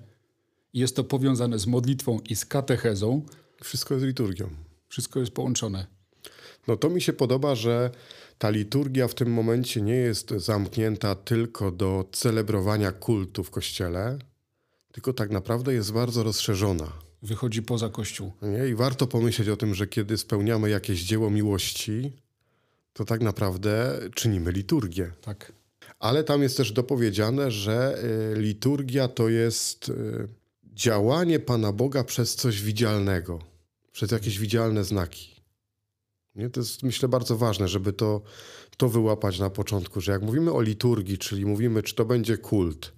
Jest 0.74 0.96
to 0.96 1.04
powiązane 1.04 1.60
z 1.60 1.68
modlitwą 1.68 2.20
i 2.20 2.36
z 2.36 2.46
katechezą. 2.46 3.26
Wszystko 3.64 3.94
jest 3.94 4.06
liturgią. 4.06 4.50
Wszystko 4.88 5.20
jest 5.20 5.32
połączone. 5.32 5.88
No 6.68 6.78
to 6.78 6.90
mi 6.90 7.02
się 7.02 7.14
podoba, 7.14 7.56
że 7.56 7.92
ta 8.38 8.50
liturgia 8.50 9.08
w 9.08 9.16
tym 9.16 9.34
momencie 9.34 9.82
nie 9.82 9.96
jest 9.96 10.30
zamknięta 10.32 11.16
tylko 11.16 11.72
do 11.72 12.10
celebrowania 12.12 12.92
kultu 12.92 13.44
w 13.44 13.52
kościele, 13.52 14.20
tylko 14.92 15.14
tak 15.14 15.32
naprawdę 15.32 15.74
jest 15.74 15.94
bardzo 15.94 16.24
rozszerzona. 16.24 17.09
Wychodzi 17.22 17.64
poza 17.64 17.90
Kościół. 17.90 18.32
Nie? 18.42 18.68
I 18.68 18.76
warto 18.76 19.08
pomyśleć 19.08 19.50
o 19.50 19.58
tym, 19.58 19.76
że 19.76 19.88
kiedy 19.88 20.18
spełniamy 20.18 20.70
jakieś 20.70 21.04
dzieło 21.04 21.30
miłości, 21.30 22.12
to 22.94 23.06
tak 23.06 23.22
naprawdę 23.22 24.00
czynimy 24.16 24.52
liturgię. 24.52 25.12
Tak. 25.22 25.52
Ale 26.00 26.24
tam 26.24 26.42
jest 26.42 26.58
też 26.58 26.72
dopowiedziane, 26.72 27.52
że 27.52 28.04
y, 28.38 28.42
liturgia 28.42 29.08
to 29.08 29.30
jest 29.30 29.90
y, 29.90 30.28
działanie 30.74 31.40
Pana 31.40 31.72
Boga 31.72 32.04
przez 32.04 32.36
coś 32.36 32.62
widzialnego, 32.62 33.40
przez 33.92 34.12
jakieś 34.12 34.40
widzialne 34.40 34.84
znaki. 34.84 35.36
Nie? 36.36 36.50
To 36.50 36.60
jest 36.60 36.84
myślę 36.84 37.10
bardzo 37.10 37.38
ważne, 37.38 37.68
żeby 37.68 37.94
to, 37.94 38.22
to 38.78 38.90
wyłapać 38.90 39.40
na 39.40 39.50
początku, 39.50 40.02
że 40.02 40.12
jak 40.12 40.22
mówimy 40.22 40.54
o 40.54 40.62
liturgii, 40.62 41.18
czyli 41.18 41.46
mówimy, 41.46 41.84
czy 41.84 41.96
to 41.96 42.06
będzie 42.06 42.38
kult, 42.38 42.94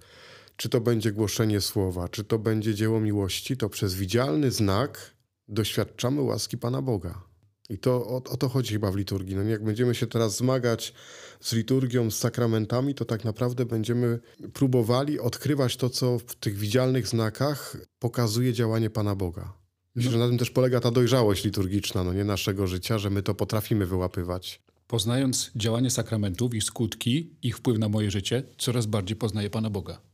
czy 0.62 0.68
to 0.68 0.80
będzie 0.80 1.12
głoszenie 1.12 1.60
słowa, 1.60 2.08
czy 2.08 2.24
to 2.24 2.38
będzie 2.38 2.74
dzieło 2.74 3.00
miłości, 3.00 3.56
to 3.56 3.68
przez 3.68 3.94
widzialny 3.94 4.50
znak 4.50 5.14
doświadczamy 5.48 6.20
łaski 6.20 6.58
Pana 6.58 6.82
Boga. 6.82 7.22
I 7.68 7.78
to 7.78 8.06
o, 8.06 8.16
o, 8.16 8.36
to 8.36 8.48
chodzi 8.48 8.72
chyba 8.72 8.90
w 8.90 8.96
liturgii. 8.96 9.36
No 9.36 9.42
jak 9.42 9.64
będziemy 9.64 9.94
się 9.94 10.06
teraz 10.06 10.36
zmagać 10.36 10.94
z 11.40 11.52
liturgią, 11.52 12.10
z 12.10 12.18
sakramentami, 12.18 12.94
to 12.94 13.04
tak 13.04 13.24
naprawdę 13.24 13.66
będziemy 13.66 14.18
próbowali 14.52 15.20
odkrywać 15.20 15.76
to, 15.76 15.90
co 15.90 16.18
w 16.18 16.34
tych 16.34 16.56
widzialnych 16.56 17.08
znakach 17.08 17.76
pokazuje 17.98 18.52
działanie 18.52 18.90
Pana 18.90 19.14
Boga. 19.14 19.52
Myślę, 19.94 20.10
że 20.10 20.18
na 20.18 20.28
tym 20.28 20.38
też 20.38 20.50
polega 20.50 20.80
ta 20.80 20.90
dojrzałość 20.90 21.44
liturgiczna, 21.44 22.04
no 22.04 22.12
nie 22.12 22.24
naszego 22.24 22.66
życia, 22.66 22.98
że 22.98 23.10
my 23.10 23.22
to 23.22 23.34
potrafimy 23.34 23.86
wyłapywać. 23.86 24.62
Poznając 24.86 25.50
działanie 25.56 25.90
sakramentów 25.90 26.54
i 26.54 26.60
skutki, 26.60 27.36
ich 27.42 27.56
wpływ 27.56 27.78
na 27.78 27.88
moje 27.88 28.10
życie, 28.10 28.42
coraz 28.58 28.86
bardziej 28.86 29.16
poznaję 29.16 29.50
Pana 29.50 29.70
Boga. 29.70 30.11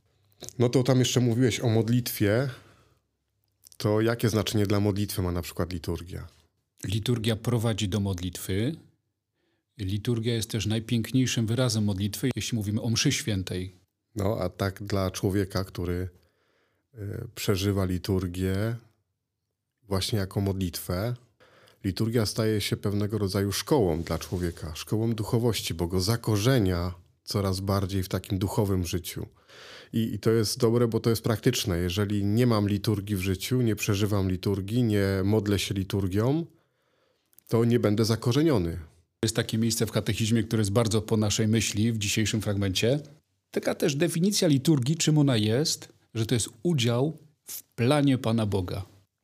No 0.58 0.68
to 0.68 0.82
tam 0.82 0.98
jeszcze 0.98 1.20
mówiłeś 1.20 1.60
o 1.60 1.68
modlitwie. 1.68 2.50
To 3.76 4.00
jakie 4.00 4.28
znaczenie 4.28 4.66
dla 4.66 4.80
modlitwy 4.80 5.22
ma 5.22 5.32
na 5.32 5.42
przykład 5.42 5.72
liturgia? 5.72 6.28
Liturgia 6.84 7.36
prowadzi 7.36 7.88
do 7.88 8.00
modlitwy. 8.00 8.76
Liturgia 9.78 10.34
jest 10.34 10.50
też 10.50 10.66
najpiękniejszym 10.66 11.46
wyrazem 11.46 11.84
modlitwy, 11.84 12.30
jeśli 12.36 12.56
mówimy 12.56 12.82
o 12.82 12.90
mszy 12.90 13.12
świętej. 13.12 13.76
No, 14.16 14.38
a 14.40 14.48
tak 14.48 14.82
dla 14.82 15.10
człowieka, 15.10 15.64
który 15.64 16.08
y, 16.94 17.28
przeżywa 17.34 17.84
liturgię 17.84 18.76
właśnie 19.82 20.18
jako 20.18 20.40
modlitwę, 20.40 21.14
liturgia 21.84 22.26
staje 22.26 22.60
się 22.60 22.76
pewnego 22.76 23.18
rodzaju 23.18 23.52
szkołą 23.52 24.02
dla 24.02 24.18
człowieka, 24.18 24.74
szkołą 24.74 25.14
duchowości, 25.14 25.74
bo 25.74 25.86
go 25.86 26.00
zakorzenia 26.00 26.94
coraz 27.24 27.60
bardziej 27.60 28.02
w 28.02 28.08
takim 28.08 28.38
duchowym 28.38 28.86
życiu. 28.86 29.26
I, 29.92 30.14
I, 30.14 30.18
to 30.18 30.30
jest 30.30 30.58
dobre, 30.58 30.88
bo 30.88 31.00
to 31.00 31.10
jest 31.10 31.22
praktyczne. 31.22 31.78
Jeżeli 31.78 32.24
nie 32.24 32.46
mam 32.46 32.68
liturgii 32.68 33.16
w 33.16 33.20
życiu, 33.20 33.62
nie 33.62 33.76
przeżywam 33.76 34.30
liturgii, 34.30 34.82
nie 34.82 35.06
modlę 35.24 35.58
się 35.58 35.74
liturgią, 35.74 36.46
to 37.48 37.64
nie 37.64 37.78
będę 37.78 38.04
zakorzeniony. 38.04 38.78
Jest 39.22 39.36
takie 39.36 39.58
miejsce 39.58 39.86
w 39.86 39.92
katechizmie, 39.92 40.42
które 40.42 40.60
jest 40.60 40.72
bardzo 40.72 41.02
po 41.02 41.16
naszej 41.16 41.48
myśli 41.48 41.92
w 41.92 41.98
dzisiejszym 41.98 42.42
fragmencie. 42.42 43.00
Taka 43.50 43.74
też 43.74 43.94
definicja 43.94 44.48
liturgii, 44.48 44.96
czym 44.96 45.18
ona 45.18 45.36
jest, 45.36 45.88
że 46.14 46.26
to 46.26 46.34
jest 46.34 46.48
udział 46.62 47.16
w 47.44 47.62
planie 47.62 48.18
Pana 48.18 48.46
Boga. 48.46 48.82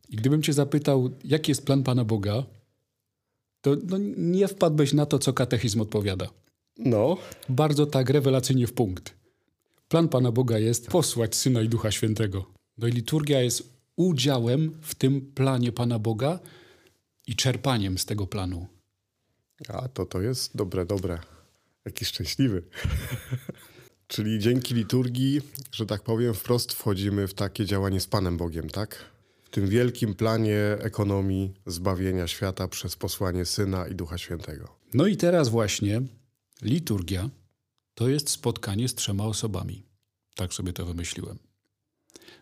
I 0.09 0.17
gdybym 0.17 0.43
cię 0.43 0.53
zapytał, 0.53 1.11
jaki 1.25 1.51
jest 1.51 1.67
plan 1.67 1.83
Pana 1.83 2.05
Boga, 2.05 2.45
to 3.61 3.77
no, 3.89 3.97
nie 4.17 4.49
wpadłbyś 4.49 4.93
na 4.93 5.07
to, 5.07 5.19
co 5.19 5.33
katechizm 5.33 5.81
odpowiada. 5.81 6.29
No. 6.79 7.17
Bardzo 7.49 7.87
tak 7.87 8.11
rewelacyjnie 8.11 8.67
w 8.67 8.73
punkt. 8.73 9.15
Plan 9.95 10.09
Pana 10.09 10.33
Boga 10.33 10.59
jest 10.59 10.89
posłać 10.89 11.35
Syna 11.35 11.63
i 11.63 11.69
Ducha 11.69 11.91
Świętego. 11.91 12.45
No 12.79 12.87
i 12.87 12.93
liturgia 12.93 13.43
jest 13.43 13.63
udziałem 13.97 14.79
w 14.81 14.95
tym 14.95 15.21
planie 15.21 15.73
Pana 15.73 15.99
Boga, 15.99 16.39
i 17.27 17.37
czerpaniem 17.37 17.99
z 17.99 18.05
tego 18.05 18.27
planu. 18.27 18.67
A 19.69 19.89
to 19.89 20.07
to 20.07 20.21
jest 20.21 20.57
dobre, 20.57 20.87
dobre. 20.87 21.19
Jaki 21.85 22.05
szczęśliwy. 22.05 22.63
Czyli 24.13 24.39
dzięki 24.39 24.75
liturgii, 24.75 25.41
że 25.73 25.87
tak 25.87 26.03
powiem, 26.03 26.35
wprost 26.35 26.73
wchodzimy 26.73 27.29
w 27.29 27.35
takie 27.35 27.67
działanie 27.67 28.01
z 28.01 28.07
Panem 28.07 28.37
Bogiem, 28.37 28.71
tak? 28.71 29.05
W 29.45 29.51
tym 29.51 29.69
wielkim 29.69 30.15
planie 30.15 30.77
ekonomii 30.79 31.55
zbawienia 31.67 32.27
świata 32.27 32.69
przez 32.69 32.97
posłanie 32.97 33.45
Syna 33.45 33.89
i 33.89 33.95
Ducha 33.95 34.19
Świętego. 34.19 34.69
No 34.95 35.07
i 35.07 35.17
teraz 35.17 35.49
właśnie 35.49 36.03
liturgia 36.63 37.31
to 37.95 38.09
jest 38.09 38.31
spotkanie 38.31 38.89
z 38.89 38.95
trzema 38.95 39.25
osobami. 39.25 39.84
Tak 40.35 40.55
sobie 40.55 40.73
to 40.73 40.87
wymyśliłem. 40.87 41.39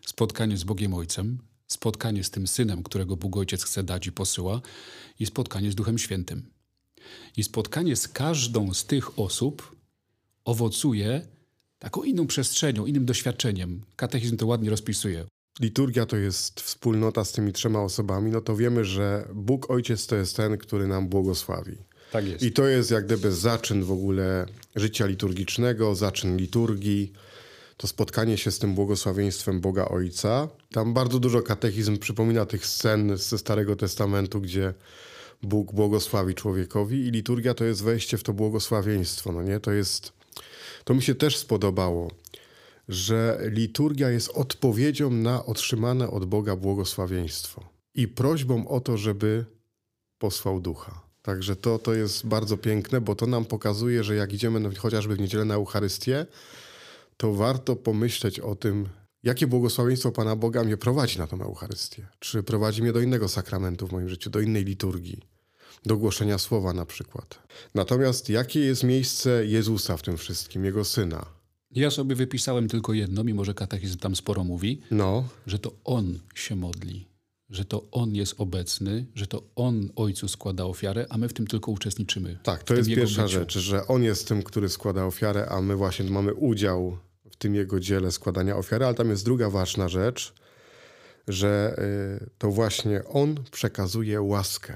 Spotkanie 0.05 0.57
z 0.57 0.63
Bogiem 0.63 0.93
Ojcem, 0.93 1.37
spotkanie 1.67 2.23
z 2.23 2.29
tym 2.29 2.47
synem, 2.47 2.83
którego 2.83 3.17
Bóg 3.17 3.37
Ojciec 3.37 3.63
chce 3.63 3.83
dać 3.83 4.07
i 4.07 4.11
posyła, 4.11 4.61
i 5.19 5.25
spotkanie 5.25 5.71
z 5.71 5.75
Duchem 5.75 5.97
Świętym. 5.97 6.49
I 7.37 7.43
spotkanie 7.43 7.95
z 7.95 8.07
każdą 8.07 8.73
z 8.73 8.85
tych 8.85 9.19
osób 9.19 9.75
owocuje 10.45 11.27
taką 11.79 12.03
inną 12.03 12.27
przestrzenią, 12.27 12.85
innym 12.85 13.05
doświadczeniem. 13.05 13.81
Katechizm 13.95 14.37
to 14.37 14.45
ładnie 14.45 14.69
rozpisuje. 14.69 15.25
Liturgia 15.59 16.05
to 16.05 16.17
jest 16.17 16.61
wspólnota 16.61 17.25
z 17.25 17.31
tymi 17.31 17.53
trzema 17.53 17.81
osobami, 17.81 18.31
no 18.31 18.41
to 18.41 18.55
wiemy, 18.55 18.85
że 18.85 19.27
Bóg 19.33 19.69
Ojciec 19.71 20.07
to 20.07 20.15
jest 20.15 20.35
ten, 20.35 20.57
który 20.57 20.87
nam 20.87 21.07
błogosławi. 21.07 21.77
Tak 22.11 22.27
jest. 22.27 22.43
I 22.43 22.51
to 22.51 22.67
jest 22.67 22.91
jak 22.91 23.05
gdyby 23.05 23.31
zaczyn 23.31 23.83
w 23.83 23.91
ogóle 23.91 24.45
życia 24.75 25.05
liturgicznego, 25.05 25.95
zaczyn 25.95 26.37
liturgii 26.37 27.13
to 27.83 27.87
spotkanie 27.87 28.37
się 28.37 28.51
z 28.51 28.59
tym 28.59 28.75
błogosławieństwem 28.75 29.61
Boga 29.61 29.85
Ojca. 29.85 30.47
Tam 30.71 30.93
bardzo 30.93 31.19
dużo 31.19 31.41
katechizm 31.41 31.97
przypomina 31.97 32.45
tych 32.45 32.65
scen 32.65 33.17
ze 33.17 33.37
Starego 33.37 33.75
Testamentu, 33.75 34.41
gdzie 34.41 34.73
Bóg 35.41 35.73
błogosławi 35.73 36.35
człowiekowi 36.35 37.07
i 37.07 37.11
liturgia 37.11 37.53
to 37.53 37.65
jest 37.65 37.83
wejście 37.83 38.17
w 38.17 38.23
to 38.23 38.33
błogosławieństwo. 38.33 39.31
No 39.31 39.43
nie? 39.43 39.59
To 39.59 39.71
jest, 39.71 40.13
to 40.83 40.93
mi 40.93 41.01
się 41.01 41.15
też 41.15 41.37
spodobało, 41.37 42.11
że 42.89 43.39
liturgia 43.43 44.09
jest 44.09 44.29
odpowiedzią 44.29 45.09
na 45.09 45.45
otrzymane 45.45 46.11
od 46.11 46.25
Boga 46.25 46.55
błogosławieństwo 46.55 47.69
i 47.95 48.07
prośbą 48.07 48.67
o 48.67 48.79
to, 48.79 48.97
żeby 48.97 49.45
posłał 50.17 50.59
ducha. 50.59 51.01
Także 51.21 51.55
to, 51.55 51.79
to 51.79 51.93
jest 51.93 52.27
bardzo 52.27 52.57
piękne, 52.57 53.01
bo 53.01 53.15
to 53.15 53.25
nam 53.27 53.45
pokazuje, 53.45 54.03
że 54.03 54.15
jak 54.15 54.33
idziemy 54.33 54.75
chociażby 54.75 55.15
w 55.15 55.19
niedzielę 55.19 55.45
na 55.45 55.55
Eucharystię, 55.55 56.25
to 57.17 57.33
warto 57.33 57.75
pomyśleć 57.75 58.39
o 58.39 58.55
tym, 58.55 58.89
jakie 59.23 59.47
błogosławieństwo 59.47 60.11
Pana 60.11 60.35
Boga 60.35 60.63
mnie 60.63 60.77
prowadzi 60.77 61.19
na 61.19 61.27
tą 61.27 61.41
Eucharystię. 61.41 62.07
Czy 62.19 62.43
prowadzi 62.43 62.81
mnie 62.81 62.93
do 62.93 63.01
innego 63.01 63.27
sakramentu 63.27 63.87
w 63.87 63.91
moim 63.91 64.09
życiu, 64.09 64.29
do 64.29 64.39
innej 64.39 64.65
liturgii, 64.65 65.21
do 65.85 65.97
głoszenia 65.97 66.37
słowa 66.37 66.73
na 66.73 66.85
przykład. 66.85 67.39
Natomiast 67.75 68.29
jakie 68.29 68.59
jest 68.59 68.83
miejsce 68.83 69.45
Jezusa 69.45 69.97
w 69.97 70.01
tym 70.01 70.17
wszystkim, 70.17 70.65
Jego 70.65 70.85
Syna? 70.85 71.25
Ja 71.71 71.91
sobie 71.91 72.15
wypisałem 72.15 72.67
tylko 72.67 72.93
jedno, 72.93 73.23
mimo 73.23 73.45
że 73.45 73.53
katechizm 73.53 73.97
tam 73.97 74.15
sporo 74.15 74.43
mówi, 74.43 74.81
no. 74.91 75.27
że 75.47 75.59
to 75.59 75.71
On 75.83 76.19
się 76.35 76.55
modli, 76.55 77.07
że 77.49 77.65
to 77.65 77.87
On 77.91 78.15
jest 78.15 78.35
obecny, 78.37 79.05
że 79.15 79.27
to 79.27 79.43
On 79.55 79.89
Ojcu 79.95 80.27
składa 80.27 80.65
ofiarę, 80.65 81.05
a 81.09 81.17
my 81.17 81.29
w 81.29 81.33
tym 81.33 81.47
tylko 81.47 81.71
uczestniczymy. 81.71 82.39
Tak, 82.43 82.63
to 82.63 82.75
jest 82.75 82.89
pierwsza 82.89 83.27
rzecz, 83.27 83.57
że 83.57 83.87
On 83.87 84.03
jest 84.03 84.27
tym, 84.27 84.43
który 84.43 84.69
składa 84.69 85.05
ofiarę, 85.05 85.49
a 85.49 85.61
my 85.61 85.75
właśnie 85.75 86.09
mamy 86.09 86.33
udział 86.33 86.97
w 87.31 87.35
tym 87.35 87.55
Jego 87.55 87.79
dziele 87.79 88.11
składania 88.11 88.57
ofiary, 88.57 88.85
ale 88.85 88.95
tam 88.95 89.09
jest 89.09 89.25
druga 89.25 89.49
ważna 89.49 89.89
rzecz, 89.89 90.33
że 91.27 91.75
y, 92.21 92.29
to 92.37 92.51
właśnie 92.51 93.03
On 93.05 93.35
przekazuje 93.51 94.21
łaskę. 94.21 94.75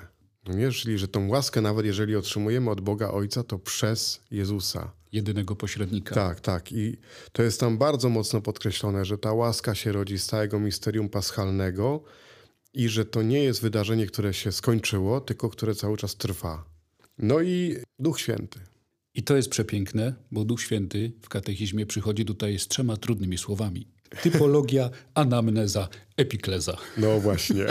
Czyli, 0.72 0.98
że 0.98 1.08
tą 1.08 1.30
łaskę, 1.30 1.62
nawet 1.62 1.86
jeżeli 1.86 2.16
otrzymujemy 2.16 2.72
od 2.72 2.82
Boga 2.82 3.12
Ojca, 3.12 3.44
to 3.44 3.60
przez 3.60 4.22
Jezusa. 4.32 4.92
Jedynego 5.12 5.56
pośrednika. 5.56 6.16
Tak, 6.16 6.40
tak. 6.40 6.72
I 6.72 6.98
to 7.32 7.44
jest 7.44 7.60
tam 7.60 7.78
bardzo 7.78 8.10
mocno 8.10 8.42
podkreślone, 8.42 9.06
że 9.06 9.18
ta 9.18 9.34
łaska 9.34 9.76
się 9.76 9.92
rodzi 9.92 10.20
z 10.20 10.26
całego 10.26 10.60
misterium 10.60 11.10
paschalnego, 11.10 12.04
i 12.78 12.90
że 12.90 13.06
to 13.06 13.22
nie 13.22 13.44
jest 13.44 13.62
wydarzenie, 13.62 14.08
które 14.08 14.34
się 14.34 14.52
skończyło, 14.52 15.22
tylko 15.22 15.50
które 15.50 15.76
cały 15.76 15.98
czas 15.98 16.16
trwa. 16.16 16.66
No 17.18 17.42
i 17.42 17.76
Duch 18.00 18.20
Święty. 18.20 18.60
I 19.14 19.24
to 19.24 19.36
jest 19.36 19.50
przepiękne, 19.50 20.14
bo 20.32 20.46
Duch 20.46 20.62
Święty 20.62 21.12
w 21.22 21.30
katechizmie 21.30 21.86
przychodzi 21.86 22.26
tutaj 22.26 22.60
z 22.60 22.68
trzema 22.68 22.98
trudnymi 22.98 23.38
słowami. 23.38 23.88
Typologia, 24.22 24.90
anamneza, 25.14 25.90
epikleza. 26.18 26.78
No 26.98 27.20
właśnie. 27.20 27.66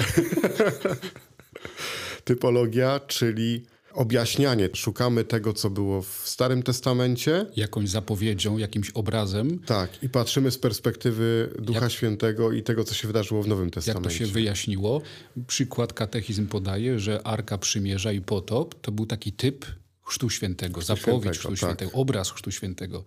Typologia, 2.24 3.00
czyli 3.00 3.66
objaśnianie. 3.96 4.68
Szukamy 4.74 5.24
tego, 5.24 5.52
co 5.52 5.70
było 5.70 6.02
w 6.02 6.22
Starym 6.24 6.62
Testamencie. 6.62 7.46
Jakąś 7.56 7.88
zapowiedzią, 7.88 8.58
jakimś 8.58 8.90
obrazem. 8.90 9.58
Tak, 9.58 10.02
i 10.02 10.08
patrzymy 10.08 10.50
z 10.50 10.58
perspektywy 10.58 11.50
Ducha 11.58 11.80
Jak... 11.80 11.92
Świętego 11.92 12.52
i 12.52 12.62
tego, 12.62 12.84
co 12.84 12.94
się 12.94 13.08
wydarzyło 13.08 13.42
w 13.42 13.48
Nowym 13.48 13.70
Testamencie. 13.70 14.08
Jak 14.08 14.12
to 14.12 14.18
się 14.18 14.32
wyjaśniło. 14.32 15.02
Przykład 15.46 15.92
katechizm 15.92 16.46
podaje, 16.46 16.98
że 16.98 17.26
Arka 17.26 17.58
Przymierza 17.58 18.12
i 18.12 18.20
Potop 18.20 18.80
to 18.80 18.92
był 18.92 19.06
taki 19.06 19.32
typ 19.32 19.66
Chrztu 20.02 20.30
Świętego, 20.30 20.80
Chrztu 20.80 20.96
zapowiedź 20.96 21.22
Świętego, 21.22 21.32
Chrztu 21.32 21.48
tak. 21.48 21.58
Świętego, 21.58 21.90
obraz 21.92 22.30
Chrztu 22.30 22.50
Świętego. 22.50 23.04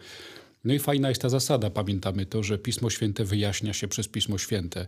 No 0.63 0.73
i 0.73 0.79
fajna 0.79 1.09
jest 1.09 1.21
ta 1.21 1.29
zasada, 1.29 1.69
pamiętamy 1.69 2.25
to, 2.25 2.43
że 2.43 2.57
Pismo 2.57 2.89
Święte 2.89 3.25
wyjaśnia 3.25 3.73
się 3.73 3.87
przez 3.87 4.07
Pismo 4.07 4.37
Święte, 4.37 4.87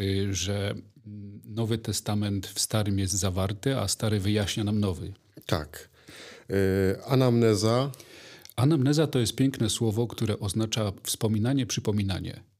y, 0.00 0.34
że 0.34 0.74
Nowy 1.44 1.78
Testament 1.78 2.46
w 2.46 2.60
Starym 2.60 2.98
jest 2.98 3.14
zawarty, 3.14 3.76
a 3.76 3.88
Stary 3.88 4.20
wyjaśnia 4.20 4.64
nam 4.64 4.80
Nowy. 4.80 5.12
Tak. 5.46 5.88
Yy, 6.48 6.56
anamneza. 7.04 7.90
Anamneza 8.56 9.06
to 9.06 9.18
jest 9.18 9.36
piękne 9.36 9.70
słowo, 9.70 10.06
które 10.06 10.38
oznacza 10.38 10.92
wspominanie, 11.02 11.66
przypominanie. 11.66 12.51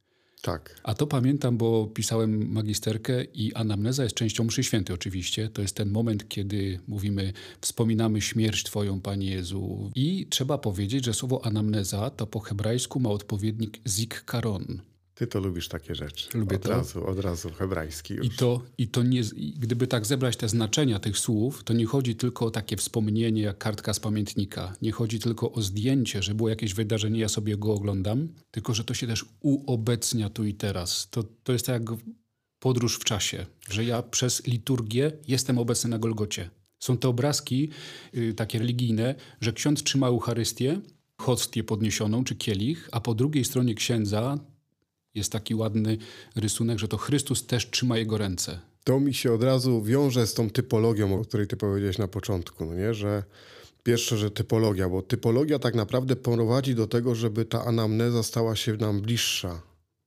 Tak. 0.42 0.80
A 0.82 0.94
to 0.94 1.06
pamiętam, 1.06 1.56
bo 1.56 1.87
pisałem 1.87 2.52
magisterkę 2.52 3.25
i 3.25 3.54
anamneza 3.54 4.02
jest 4.02 4.14
częścią 4.14 4.44
mszy 4.44 4.64
świętej 4.64 4.94
oczywiście. 4.94 5.49
To 5.49 5.62
jest 5.62 5.76
ten 5.76 5.90
moment, 5.90 6.28
kiedy 6.28 6.80
mówimy, 6.88 7.32
wspominamy 7.61 8.20
śmierć 8.20 8.64
Twoją, 8.64 9.00
Panie 9.00 9.30
Jezu. 9.30 9.90
I 9.94 10.26
trzeba 10.30 10.58
powiedzieć, 10.58 11.04
że 11.04 11.14
słowo 11.14 11.44
anamneza 11.44 12.11
to 12.11 12.26
po 12.26 12.40
hebrajsku 12.40 13.00
ma 13.00 13.11
odpowiednik 13.11 13.80
zikkaron. 13.88 14.82
Ty 15.23 15.26
to 15.26 15.41
lubisz 15.41 15.69
takie 15.69 15.95
rzeczy. 15.95 16.38
Lubię 16.38 16.57
od 16.57 16.62
to. 16.62 16.69
razu, 16.69 17.07
od 17.07 17.19
razu 17.19 17.50
hebrajski 17.50 18.14
już. 18.14 18.26
I 18.26 18.31
to, 18.31 18.62
i 18.79 18.88
to 18.88 19.02
nie, 19.02 19.23
gdyby 19.59 19.87
tak 19.87 20.07
zebrać 20.07 20.37
te 20.37 20.49
znaczenia 20.49 20.99
tych 20.99 21.19
słów, 21.19 21.64
to 21.64 21.73
nie 21.73 21.87
chodzi 21.87 22.17
tylko 22.17 22.47
o 22.47 22.50
takie 22.50 22.76
wspomnienie 22.76 23.43
jak 23.43 23.59
kartka 23.59 23.95
z 23.95 24.00
pamiętnika. 24.00 24.73
Nie 24.83 24.93
chodzi 24.93 25.19
tylko 25.19 25.52
o 25.52 25.62
zdjęcie, 25.62 26.23
że 26.23 26.35
było 26.35 26.49
jakieś 26.49 26.75
wydarzenie, 26.75 27.21
ja 27.21 27.29
sobie 27.29 27.57
go 27.57 27.73
oglądam, 27.73 28.29
tylko 28.50 28.75
że 28.75 28.85
to 28.85 28.95
się 28.95 29.07
też 29.07 29.25
uobecnia 29.41 30.31
tu 30.31 30.45
i 30.45 30.55
teraz. 30.55 31.09
To, 31.11 31.25
to 31.43 31.52
jest 31.52 31.67
tak 31.67 31.91
jak 31.91 31.99
podróż 32.59 32.97
w 32.97 33.05
czasie, 33.05 33.47
że 33.69 33.85
ja 33.85 34.02
przez 34.02 34.47
liturgię 34.47 35.12
jestem 35.29 35.59
obecny 35.59 35.91
na 35.91 35.99
Golgocie. 35.99 36.50
Są 36.79 36.99
te 36.99 37.09
obrazki 37.09 37.71
y, 38.17 38.35
takie 38.35 38.59
religijne, 38.59 39.14
że 39.41 39.52
ksiądz 39.52 39.83
trzyma 39.83 40.07
Eucharystię, 40.07 40.81
hostię 41.17 41.64
podniesioną 41.64 42.25
czy 42.25 42.35
kielich, 42.35 42.88
a 42.93 43.00
po 43.00 43.14
drugiej 43.14 43.45
stronie 43.45 43.75
księdza 43.75 44.38
jest 45.14 45.33
taki 45.33 45.54
ładny 45.54 45.99
rysunek, 46.37 46.78
że 46.78 46.88
to 46.88 46.97
Chrystus 46.97 47.47
też 47.47 47.71
trzyma 47.71 47.99
jego 47.99 48.19
ręce. 48.19 48.61
To 48.85 49.00
mi 49.00 49.14
się 49.14 49.33
od 49.33 49.42
razu 49.42 49.83
wiąże 49.83 50.26
z 50.26 50.35
tą 50.35 50.50
typologią, 50.50 51.21
o 51.21 51.25
której 51.25 51.47
ty 51.47 51.57
powiedziałeś 51.57 51.99
na 51.99 52.09
początku, 52.09 52.64
no 52.64 52.75
nie? 52.75 52.95
że 52.95 53.23
pierwsze, 53.83 54.19
że 54.19 54.31
typologia, 54.31 54.88
bo 54.88 55.02
typologia 55.02 55.59
tak 55.59 55.75
naprawdę 55.75 56.16
prowadzi 56.16 56.75
do 56.75 56.87
tego, 56.87 57.14
żeby 57.14 57.45
ta 57.45 57.64
anamneza 57.64 58.23
stała 58.23 58.57
się 58.57 58.73
nam 58.73 59.00
bliższa, 59.00 59.62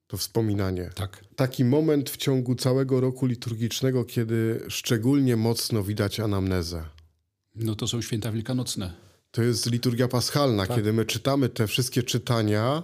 to 0.07 0.17
wspominanie. 0.17 0.89
Tak. 0.95 1.25
Taki 1.35 1.65
moment 1.65 2.09
w 2.09 2.17
ciągu 2.17 2.55
całego 2.55 3.01
roku 3.01 3.25
liturgicznego, 3.25 4.05
kiedy 4.05 4.62
szczególnie 4.67 5.35
mocno 5.35 5.83
widać 5.83 6.19
anamnezę. 6.19 6.85
No 7.55 7.75
to 7.75 7.88
są 7.88 8.01
święta 8.01 8.31
wielkanocne. 8.31 8.93
To 9.31 9.43
jest 9.43 9.71
liturgia 9.71 10.07
paschalna, 10.07 10.67
Tak. 10.67 10.77
kiedy 10.77 10.93
my 10.93 11.05
czytamy 11.05 11.50
te 11.50 11.67
wszystkie 11.67 12.03
czytania, 12.03 12.83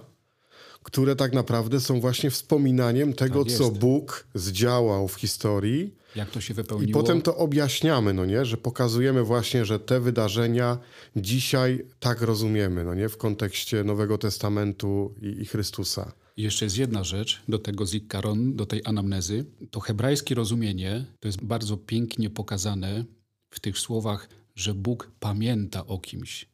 które 0.82 1.16
tak 1.16 1.32
naprawdę 1.32 1.80
są 1.80 2.00
właśnie 2.00 2.30
wspominaniem 2.30 3.12
tego, 3.12 3.44
Tak 3.44 3.54
co. 3.54 3.70
Bóg 3.70 4.26
zdziałał 4.34 5.08
w 5.08 5.14
historii. 5.14 5.94
Jak 6.16 6.30
to 6.30 6.40
się 6.40 6.52
I 6.52 6.56
wypełniło. 6.56 7.00
potem 7.00 7.22
to 7.22 7.36
objaśniamy, 7.36 8.12
no 8.14 8.24
nie? 8.24 8.44
Że 8.44 8.56
pokazujemy 8.56 9.22
właśnie, 9.24 9.64
że 9.64 9.80
te 9.80 10.00
wydarzenia 10.00 10.78
dzisiaj 11.16 11.84
tak 12.00 12.22
rozumiemy, 12.22 12.84
no 12.84 12.94
nie? 12.94 13.08
W 13.08 13.16
kontekście 13.16 13.84
Nowego 13.84 14.18
Testamentu 14.18 15.14
i, 15.22 15.26
i 15.42 15.44
Chrystusa. 15.46 16.12
I 16.36 16.42
Jeszcze 16.42 16.64
jest 16.64 16.78
jedna 16.78 17.04
rzecz 17.04 17.42
do 17.48 17.58
tego 17.58 17.86
zikkaron, 17.86 18.56
do 18.56 18.66
tej 18.66 18.80
anamnezy. 18.84 19.44
To 19.70 19.80
hebrajskie 19.80 20.34
rozumienie 20.34 21.04
to 21.20 21.28
jest 21.28 21.42
bardzo 21.44 21.76
pięknie 21.76 22.30
pokazane 22.30 23.04
w 23.50 23.60
tych 23.60 23.78
słowach, 23.78 24.28
że 24.56 24.74
Bóg 24.74 25.10
pamięta 25.20 25.86
o 25.86 25.98
kimś. 25.98 26.48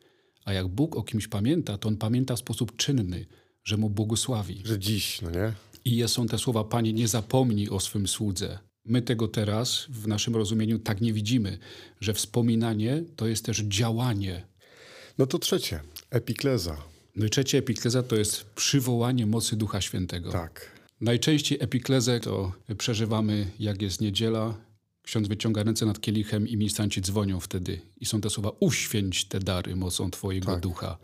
A 0.45 0.53
jak 0.53 0.69
Bóg 0.69 0.97
o 0.97 1.03
kimś 1.03 1.29
pamięta, 1.29 1.79
to 1.79 1.89
On 1.89 1.97
pamięta 1.97 2.37
w 2.37 2.39
sposób 2.39 2.77
czynny, 2.77 3.27
że 3.69 3.77
Mu 3.77 3.91
błogosławi. 3.91 4.63
Że 4.65 4.79
dziś, 4.79 5.23
no 5.23 5.31
nie? 5.31 5.53
I 5.85 6.05
są 6.09 6.27
te 6.27 6.39
słowa, 6.39 6.65
Panie, 6.65 6.93
nie 6.93 7.09
zapomnij 7.09 7.69
o 7.69 7.81
swym 7.81 8.09
słudze. 8.09 8.59
My 8.85 9.03
tego 9.03 9.29
teraz 9.29 9.87
w 9.89 10.09
naszym 10.09 10.37
rozumieniu 10.37 10.79
tak 10.79 11.01
nie 11.01 11.13
widzimy, 11.13 11.59
że 12.01 12.15
wspominanie 12.15 13.05
to 13.17 13.27
jest 13.27 13.45
też 13.45 13.59
działanie. 13.59 14.47
No 15.19 15.27
to 15.27 15.39
trzecie, 15.39 15.81
epikleza. 16.11 16.77
No 17.17 17.27
i 17.27 17.31
trzecie 17.31 17.59
epikleza 17.59 18.03
to 18.03 18.17
jest 18.17 18.45
przywołanie 18.45 19.27
mocy 19.27 19.57
Ducha 19.57 19.81
Świętego. 19.81 20.33
Tak. 20.33 20.71
Najczęściej 21.01 21.59
epiklezę 21.61 22.21
to 22.21 22.53
przeżywamy, 22.79 23.47
jak 23.61 23.83
jest 23.83 24.01
niedziela. 24.01 24.55
Ksiądz 25.09 25.29
wyciąga 25.29 25.63
ręce 25.63 25.87
nad 25.87 26.01
kielichem 26.01 26.49
i 26.49 26.57
ministranci 26.57 27.01
dzwonią 27.01 27.41
wtedy. 27.41 27.81
I 28.01 28.07
są 28.07 28.21
te 28.21 28.31
słowa, 28.31 28.51
uświęć 28.61 29.25
te 29.25 29.41
dary 29.41 29.77
mocą 29.77 30.11
Twojego 30.11 30.57
ducha. 30.57 30.99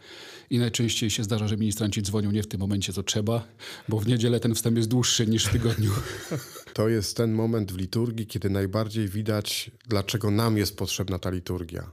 I 0.50 0.58
najczęściej 0.58 1.10
się 1.10 1.24
zdarza, 1.24 1.48
że 1.48 1.56
ministranci 1.56 2.02
dzwonią 2.02 2.30
nie 2.30 2.42
w 2.42 2.46
tym 2.46 2.60
momencie, 2.60 2.92
co 2.92 3.02
trzeba, 3.02 3.48
bo 3.88 3.98
w 3.98 4.06
niedzielę 4.06 4.40
ten 4.40 4.54
wstęp 4.54 4.76
jest 4.76 4.88
dłuższy 4.88 5.26
niż 5.26 5.44
w 5.44 5.52
tygodniu. 5.52 5.90
To 6.74 6.88
jest 6.88 7.16
ten 7.16 7.32
moment 7.32 7.72
w 7.72 7.76
liturgii, 7.76 8.26
kiedy 8.26 8.50
najbardziej 8.50 9.08
widać, 9.08 9.70
dlaczego 9.88 10.30
nam 10.30 10.56
jest 10.56 10.76
potrzebna 10.76 11.18
ta 11.18 11.30
liturgia. 11.30 11.90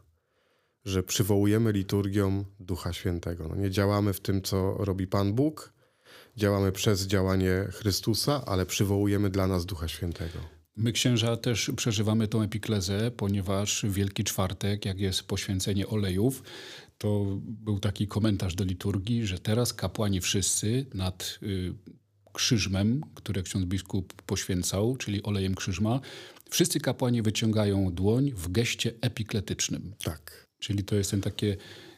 Że 0.85 1.03
przywołujemy 1.03 1.71
liturgią 1.71 2.45
Ducha 2.59 2.93
Świętego. 2.93 3.47
No 3.47 3.55
nie 3.55 3.71
działamy 3.71 4.13
w 4.13 4.19
tym, 4.19 4.41
co 4.41 4.75
robi 4.79 5.07
Pan 5.07 5.33
Bóg, 5.33 5.73
działamy 6.37 6.71
przez 6.71 7.07
działanie 7.07 7.67
Chrystusa, 7.71 8.45
ale 8.45 8.65
przywołujemy 8.65 9.29
dla 9.29 9.47
nas 9.47 9.65
Ducha 9.65 9.87
Świętego. 9.87 10.60
My 10.75 10.91
księża 10.91 11.37
też 11.37 11.71
przeżywamy 11.75 12.27
tą 12.27 12.41
epiklezę, 12.41 13.11
ponieważ 13.11 13.85
Wielki 13.89 14.23
Czwartek, 14.23 14.85
jak 14.85 14.99
jest 14.99 15.23
poświęcenie 15.23 15.87
olejów, 15.87 16.43
to 16.97 17.25
był 17.41 17.79
taki 17.79 18.07
komentarz 18.07 18.55
do 18.55 18.63
liturgii, 18.63 19.25
że 19.27 19.39
teraz 19.39 19.73
kapłani 19.73 20.21
wszyscy 20.21 20.85
nad 20.93 21.39
y, 21.43 21.73
krzyżmem, 22.33 23.01
które 23.15 23.43
ksiądz 23.43 23.65
biskup 23.65 24.21
poświęcał, 24.21 24.97
czyli 24.97 25.23
olejem 25.23 25.55
krzyżma, 25.55 25.99
wszyscy 26.49 26.79
kapłani 26.79 27.21
wyciągają 27.21 27.93
dłoń 27.93 28.31
w 28.31 28.51
geście 28.51 28.93
epikletycznym. 29.01 29.93
Tak. 30.03 30.47
Czyli 30.59 30.83
to 30.83 30.95
jest 30.95 31.11
ten 31.11 31.21
takie 31.21 31.57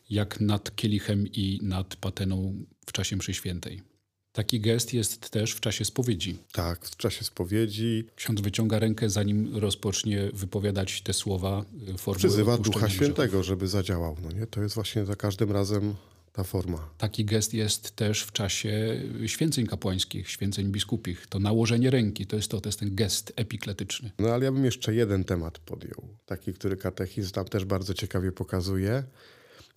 jak 0.10 0.42
nad 0.42 0.76
kielichem 0.76 1.28
i 1.28 1.60
nad 1.62 1.96
pateną 1.96 2.66
w 2.86 2.92
czasie 2.92 3.16
mszy 3.16 3.34
świętej. 3.34 3.93
Taki 4.34 4.60
gest 4.60 4.94
jest 4.94 5.30
też 5.30 5.52
w 5.52 5.60
czasie 5.60 5.86
spowiedzi. 5.86 6.38
Tak, 6.52 6.86
w 6.86 6.98
czasie 6.98 7.24
spowiedzi 7.26 8.08
Ksiądz 8.16 8.42
wyciąga 8.42 8.80
rękę, 8.80 9.10
zanim 9.10 9.58
rozpocznie 9.58 10.30
wypowiadać 10.34 11.02
te 11.02 11.14
słowa. 11.14 11.66
y, 11.90 11.98
formuły 11.98 12.18
przyzywa 12.18 12.58
Ducha 12.58 12.80
grzechów. 12.80 12.96
Świętego, 12.96 13.44
żeby 13.44 13.68
zadziałał. 13.68 14.18
No 14.24 14.32
nie? 14.32 14.48
To 14.48 14.62
jest 14.62 14.76
właśnie 14.76 15.06
za 15.06 15.16
każdym 15.16 15.52
razem 15.52 15.96
ta 16.34 16.44
forma. 16.44 16.90
Taki 16.98 17.26
gest 17.26 17.54
jest 17.54 17.96
też 17.96 18.24
w 18.24 18.32
czasie 18.32 19.02
święceń 19.26 19.68
kapłańskich, 19.68 20.30
święceń 20.30 20.68
biskupich. 20.72 21.28
To 21.28 21.40
nałożenie 21.40 21.90
ręki, 21.90 22.26
to 22.26 22.36
jest 22.36 22.52
to, 22.52 22.62
to 22.62 22.70
jest 22.70 22.80
ten 22.80 22.96
gest 22.96 23.34
epikletyczny. 23.36 24.12
No 24.20 24.30
ale 24.30 24.46
ja 24.46 24.52
bym 24.52 24.66
jeszcze 24.66 24.96
jeden 24.96 25.24
temat 25.24 25.60
podjął, 25.60 26.08
taki, 26.26 26.54
który 26.54 26.78
katechizm 26.78 27.32
tam 27.32 27.46
też 27.46 27.66
bardzo 27.66 27.94
ciekawie 27.94 28.32
pokazuje. 28.32 29.04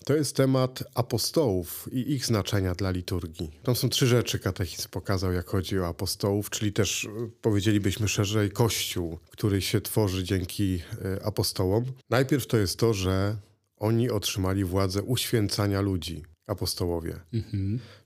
To 0.05 0.15
jest 0.15 0.37
temat 0.37 0.85
apostołów 0.95 1.89
i 1.93 2.13
ich 2.13 2.27
znaczenia 2.27 2.75
dla 2.75 2.91
liturgii. 2.91 3.51
Tam 3.63 3.77
są 3.77 3.89
trzy 3.89 4.07
rzeczy 4.07 4.39
katechizm 4.39 4.89
pokazał, 4.91 5.33
jak 5.33 5.47
chodzi 5.47 5.79
o 5.79 5.87
apostołów, 5.87 6.51
czyli 6.51 6.73
też 6.73 7.05
y, 7.05 7.09
powiedzielibyśmy 7.41 8.09
szerzej 8.09 8.51
Kościół, 8.51 9.19
który 9.31 9.63
się 9.63 9.81
tworzy 9.81 10.25
dzięki 10.25 10.75
y, 10.75 11.25
apostołom. 11.25 11.85
Najpierw 12.11 12.47
to 12.47 12.57
jest 12.57 12.79
to, 12.79 12.95
że 12.95 13.37
oni 13.77 14.11
otrzymali 14.11 14.65
władzę 14.65 15.03
uświęcania 15.03 15.81
ludzi, 15.81 16.23
apostołowie. 16.47 17.21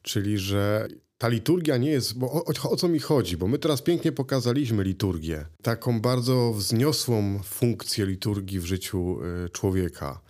Czyli, 0.03 0.38
że 0.38 0.88
ta 1.18 1.29
liturgia 1.29 1.76
nie 1.76 1.90
jest, 1.90 2.18
bo 2.18 2.33
o, 2.33 2.44
o, 2.70 2.76
co 2.76 2.88
mi 2.88 2.98
chodzi? 2.98 3.37
Bo 3.37 3.48
my 3.48 3.59
teraz 3.59 3.83
pięknie 3.83 4.12
pokazaliśmy 4.12 4.85
liturgię, 4.85 5.46
taką 5.62 6.00
bardzo 6.00 6.53
wzniosłą 6.53 7.40
funkcję 7.44 8.07
liturgii 8.07 8.61
w 8.61 8.64
życiu 8.64 9.18
y, 9.46 9.50
człowieka, 9.50 10.20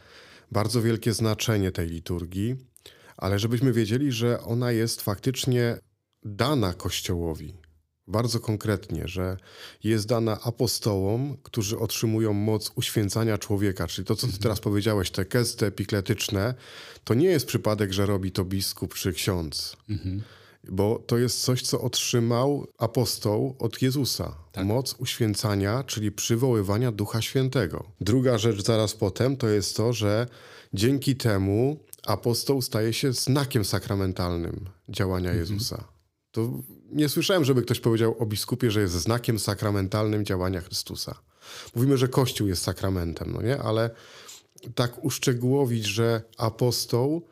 bardzo 0.53 0.83
wielkie 0.83 1.13
znaczenie 1.13 1.73
tej 1.73 1.89
liturgii, 1.89 2.57
ale 3.17 3.39
żebyśmy 3.39 3.73
wiedzieli, 3.73 4.13
że 4.13 4.41
ona 4.41 4.73
jest 4.73 5.03
faktycznie 5.03 5.79
dana 6.23 6.75
Kościołowi. 6.75 7.55
Bardzo 8.07 8.41
konkretnie, 8.41 9.09
że 9.09 9.37
jest 9.85 10.07
dana 10.07 10.41
apostołom, 10.41 11.37
którzy 11.43 11.79
otrzymują 11.79 12.33
moc 12.33 12.73
uświęcania 12.75 13.39
człowieka. 13.39 13.87
Czyli 13.87 14.07
to, 14.07 14.17
co 14.17 14.27
ty 14.27 14.39
teraz 14.39 14.61
powiedziałeś, 14.61 15.11
te 15.11 15.25
gesty 15.25 15.67
epikletyczne, 15.67 16.55
to 17.05 17.15
nie 17.15 17.29
jest 17.29 17.47
przypadek, 17.47 17.93
że 17.93 18.07
robi 18.07 18.33
to 18.33 18.45
biskup 18.45 18.95
czy 18.95 19.13
ksiądz. 19.13 19.77
Bo 20.68 21.03
to 21.07 21.18
jest 21.18 21.42
coś, 21.42 21.62
co 21.62 21.81
otrzymał 21.81 22.66
apostoł 22.79 23.57
od 23.59 23.83
Jezusa. 23.83 24.35
Moc 24.64 24.94
uświęcania, 24.99 25.85
czyli 25.85 26.12
przywoływania 26.12 26.92
Ducha 26.92 27.23
Świętego. 27.23 27.85
Druga 28.01 28.38
rzecz 28.38 28.64
zaraz 28.64 28.94
potem 28.94 29.37
to 29.37 29.49
jest 29.49 29.77
to, 29.77 29.92
że 29.92 30.27
dzięki 30.75 31.16
temu 31.16 31.77
apostoł 32.07 32.62
staje 32.62 32.92
się 32.92 33.12
znakiem 33.12 33.64
sakramentalnym 33.64 34.68
działania 34.88 35.33
Jezusa. 35.33 35.85
To 36.31 36.51
nie 36.92 37.09
słyszałem, 37.09 37.44
żeby 37.44 37.62
ktoś 37.62 37.81
powiedział 37.81 38.16
o 38.18 38.27
biskupie, 38.27 38.70
że 38.70 38.81
jest 38.81 38.94
znakiem 38.94 39.38
sakramentalnym 39.38 40.25
działania 40.25 40.61
Chrystusa. 40.61 41.14
Mówimy, 41.75 41.99
że 41.99 42.09
Kościół 42.09 42.49
jest 42.49 42.62
sakramentem, 42.62 43.33
no 43.33 43.42
nie? 43.42 43.59
Ale 43.59 43.90
tak 44.75 45.05
uszczegółowić, 45.05 45.85
że 45.85 46.23
apostoł 46.37 47.27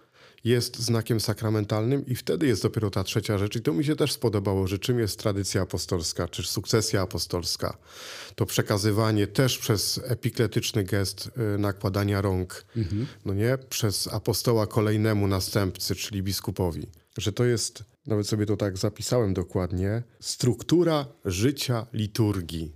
jest 0.48 0.78
znakiem 0.78 1.20
sakramentalnym 1.20 2.06
i 2.06 2.14
wtedy 2.14 2.46
jest 2.46 2.62
dopiero 2.62 2.90
ta 2.90 3.04
trzecia 3.04 3.38
rzecz. 3.38 3.56
I 3.56 3.62
to 3.62 3.72
mi 3.72 3.84
się 3.84 3.96
też 3.96 4.12
spodobało, 4.12 4.66
że 4.66 4.78
czym 4.78 4.98
jest 4.98 5.18
tradycja 5.18 5.62
apostolska, 5.62 6.28
czy 6.28 6.42
sukcesja 6.42 7.02
apostolska. 7.02 7.78
To 8.34 8.46
przekazywanie 8.46 9.26
też 9.26 9.58
przez 9.58 10.00
epikletyczny 10.04 10.84
gest 10.84 11.30
y, 11.54 11.58
nakładania 11.58 12.20
rąk, 12.20 12.64
no 13.24 13.34
nie, 13.34 13.58
przez 13.68 14.08
apostoła 14.08 14.66
kolejnemu 14.66 15.26
następcy, 15.26 15.94
czyli 15.94 16.22
biskupowi. 16.22 16.86
Że 17.18 17.32
to 17.32 17.44
jest, 17.44 17.84
nawet 18.06 18.28
sobie 18.28 18.46
to 18.46 18.56
tak 18.56 18.78
zapisałem 18.78 19.34
dokładnie, 19.34 20.02
struktura 20.20 21.06
życia 21.24 21.86
liturgii. 21.92 22.72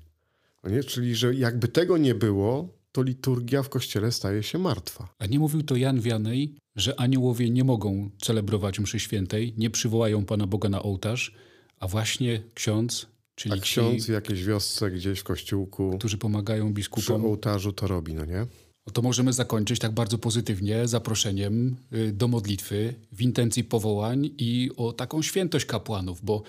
No 0.65 0.71
nie? 0.71 0.85
Czyli, 0.85 1.15
że 1.17 1.35
jakby 1.35 1.69
tego 1.69 1.99
nie 1.99 2.15
było, 2.15 2.69
to 2.93 3.03
liturgia 3.03 3.63
w 3.63 3.69
kościele 3.69 4.13
staje 4.13 4.43
się 4.43 4.59
martwa. 4.59 5.09
A 5.19 5.27
nie 5.27 5.39
mówił 5.39 5.63
to 5.63 5.77
Jan 5.77 6.01
Wianej, 6.01 6.55
że 6.77 7.01
aniołowie 7.01 7.51
nie 7.51 7.65
mogą 7.65 8.11
celebrować 8.21 8.81
mszy 8.81 9.01
świętej, 9.01 9.55
nie 9.57 9.71
przywołają 9.71 10.25
Pana 10.25 10.47
Boga 10.47 10.69
na 10.69 10.83
ołtarz, 10.83 11.35
a 11.81 11.89
właśnie 11.89 12.43
ksiądz, 12.55 13.07
czyli 13.35 13.55
A 13.55 13.63
ksiądz 13.63 14.07
w 14.07 14.09
jakiejś 14.09 14.45
wiosce 14.45 14.91
gdzieś 14.91 15.21
w 15.21 15.25
kościółku 15.25 15.99
którzy 15.99 16.19
pomagają 16.19 16.67
przy 16.67 16.75
biskupom. 16.75 17.25
ołtarzu 17.27 17.73
to 17.73 17.87
robi, 17.87 18.15
no 18.15 18.25
nie? 18.25 18.47
No 18.87 18.93
to 18.93 19.03
możemy 19.03 19.33
zakończyć 19.33 19.79
tak 19.79 19.93
bardzo 19.93 20.19
pozytywnie 20.19 20.89
zaproszeniem 20.89 21.77
y, 21.93 22.13
do 22.13 22.29
modlitwy 22.29 22.95
w 23.13 23.23
intencji 23.23 23.65
powołań 23.65 24.31
i 24.39 24.71
o 24.77 24.93
taką 24.93 25.23
świętość 25.23 25.65
kapłanów, 25.67 26.25
bo 26.25 26.43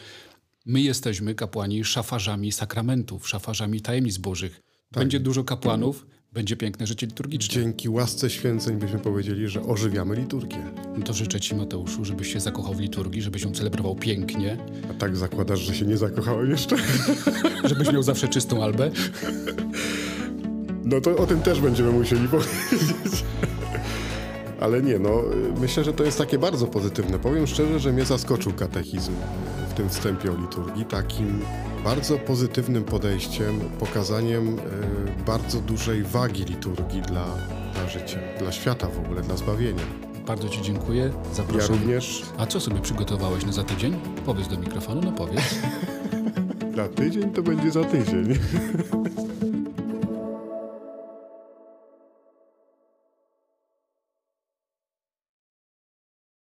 my 0.66 0.82
jesteśmy 0.82 1.36
kapłani 1.36 1.84
szafarzami 1.84 2.52
sakramentów, 2.52 3.28
szafarzami 3.30 3.82
tajemnic 3.82 4.18
bożych. 4.18 4.62
Będzie 4.92 5.20
dużo 5.20 5.44
kapłanów, 5.44 6.06
będzie 6.34 6.58
piękne 6.58 6.88
życie 6.88 7.08
liturgiczne. 7.08 7.62
Dzięki 7.62 7.89
łasce 7.89 8.30
święceń 8.30 8.78
byśmy 8.78 9.00
powiedzieli, 9.00 9.48
że 9.48 9.62
ożywiamy 9.62 10.15
liturgię. 10.15 10.63
No 10.98 11.06
to 11.06 11.13
życzę 11.13 11.39
Ci, 11.39 11.56
Mateuszu, 11.56 12.06
żebyś 12.06 12.34
się 12.34 12.39
zakochał 12.39 12.74
w 12.74 12.80
liturgii, 12.80 13.22
żebyś 13.22 13.41
ją 13.41 13.52
celebrował 13.52 13.96
pięknie, 13.96 14.58
A 14.91 14.93
tak 14.93 15.17
zakładasz, 15.17 15.60
że 15.60 15.76
się 15.76 15.86
nie 15.86 15.98
zakochałem 15.98 16.50
jeszcze? 16.50 16.76
żebyś 17.69 17.91
miał 17.91 18.04
zawsze 18.04 18.28
czystą 18.28 18.63
albę. 18.63 18.91
No 20.84 21.02
to 21.02 21.17
o 21.17 21.28
tym 21.28 21.41
też 21.41 21.62
będziemy 21.62 21.91
musieli 21.91 22.28
powiedzieć. 22.28 23.24
Ale 24.63 24.82
nie, 24.82 24.99
no 24.99 25.23
myślę, 25.62 25.84
że 25.84 25.93
to 25.93 26.04
jest 26.04 26.17
takie 26.17 26.39
bardzo 26.39 26.67
pozytywne. 26.67 27.19
Powiem 27.19 27.47
szczerze, 27.47 27.80
że 27.80 27.93
mnie 27.93 28.06
zaskoczył 28.06 28.54
katechizm 28.54 29.12
w 29.69 29.73
tym 29.73 29.89
wstępie 29.89 30.32
o 30.32 30.36
liturgii 30.36 30.86
takim 30.86 31.41
bardzo 31.84 32.17
pozytywnym 32.17 32.84
podejściem, 32.84 33.60
pokazaniem 33.80 34.60
e, 34.60 35.26
bardzo 35.26 35.60
dużej 35.60 36.04
wagi 36.04 36.43
liturgii 36.43 37.02
dla, 37.02 37.26
dla 37.73 37.89
życia, 37.89 38.19
dla 38.39 38.52
świata 38.52 38.88
w 38.88 38.99
ogóle, 39.06 39.21
dla 39.21 39.38
zbawienia. 39.38 39.84
Bardzo 40.28 40.49
Ci 40.49 40.62
dziękuję. 40.62 41.04
Ja 41.04 41.34
Zapraszam. 41.34 41.76
również 41.76 42.23
A 42.38 42.45
co 42.45 42.60
sobie 42.60 42.80
przygotowałeś 42.80 43.45
na 43.45 43.52
za 43.52 43.63
tydzień? 43.63 43.99
Powiedz 44.26 44.47
do 44.47 44.58
mikrofonu, 44.58 45.02
no 45.06 45.12
powiedz. 45.12 45.56
za 46.76 46.88
tydzień 46.88 47.32
to 47.32 47.41
będzie 47.41 47.71
za 47.71 47.84
tydzień. 47.84 48.28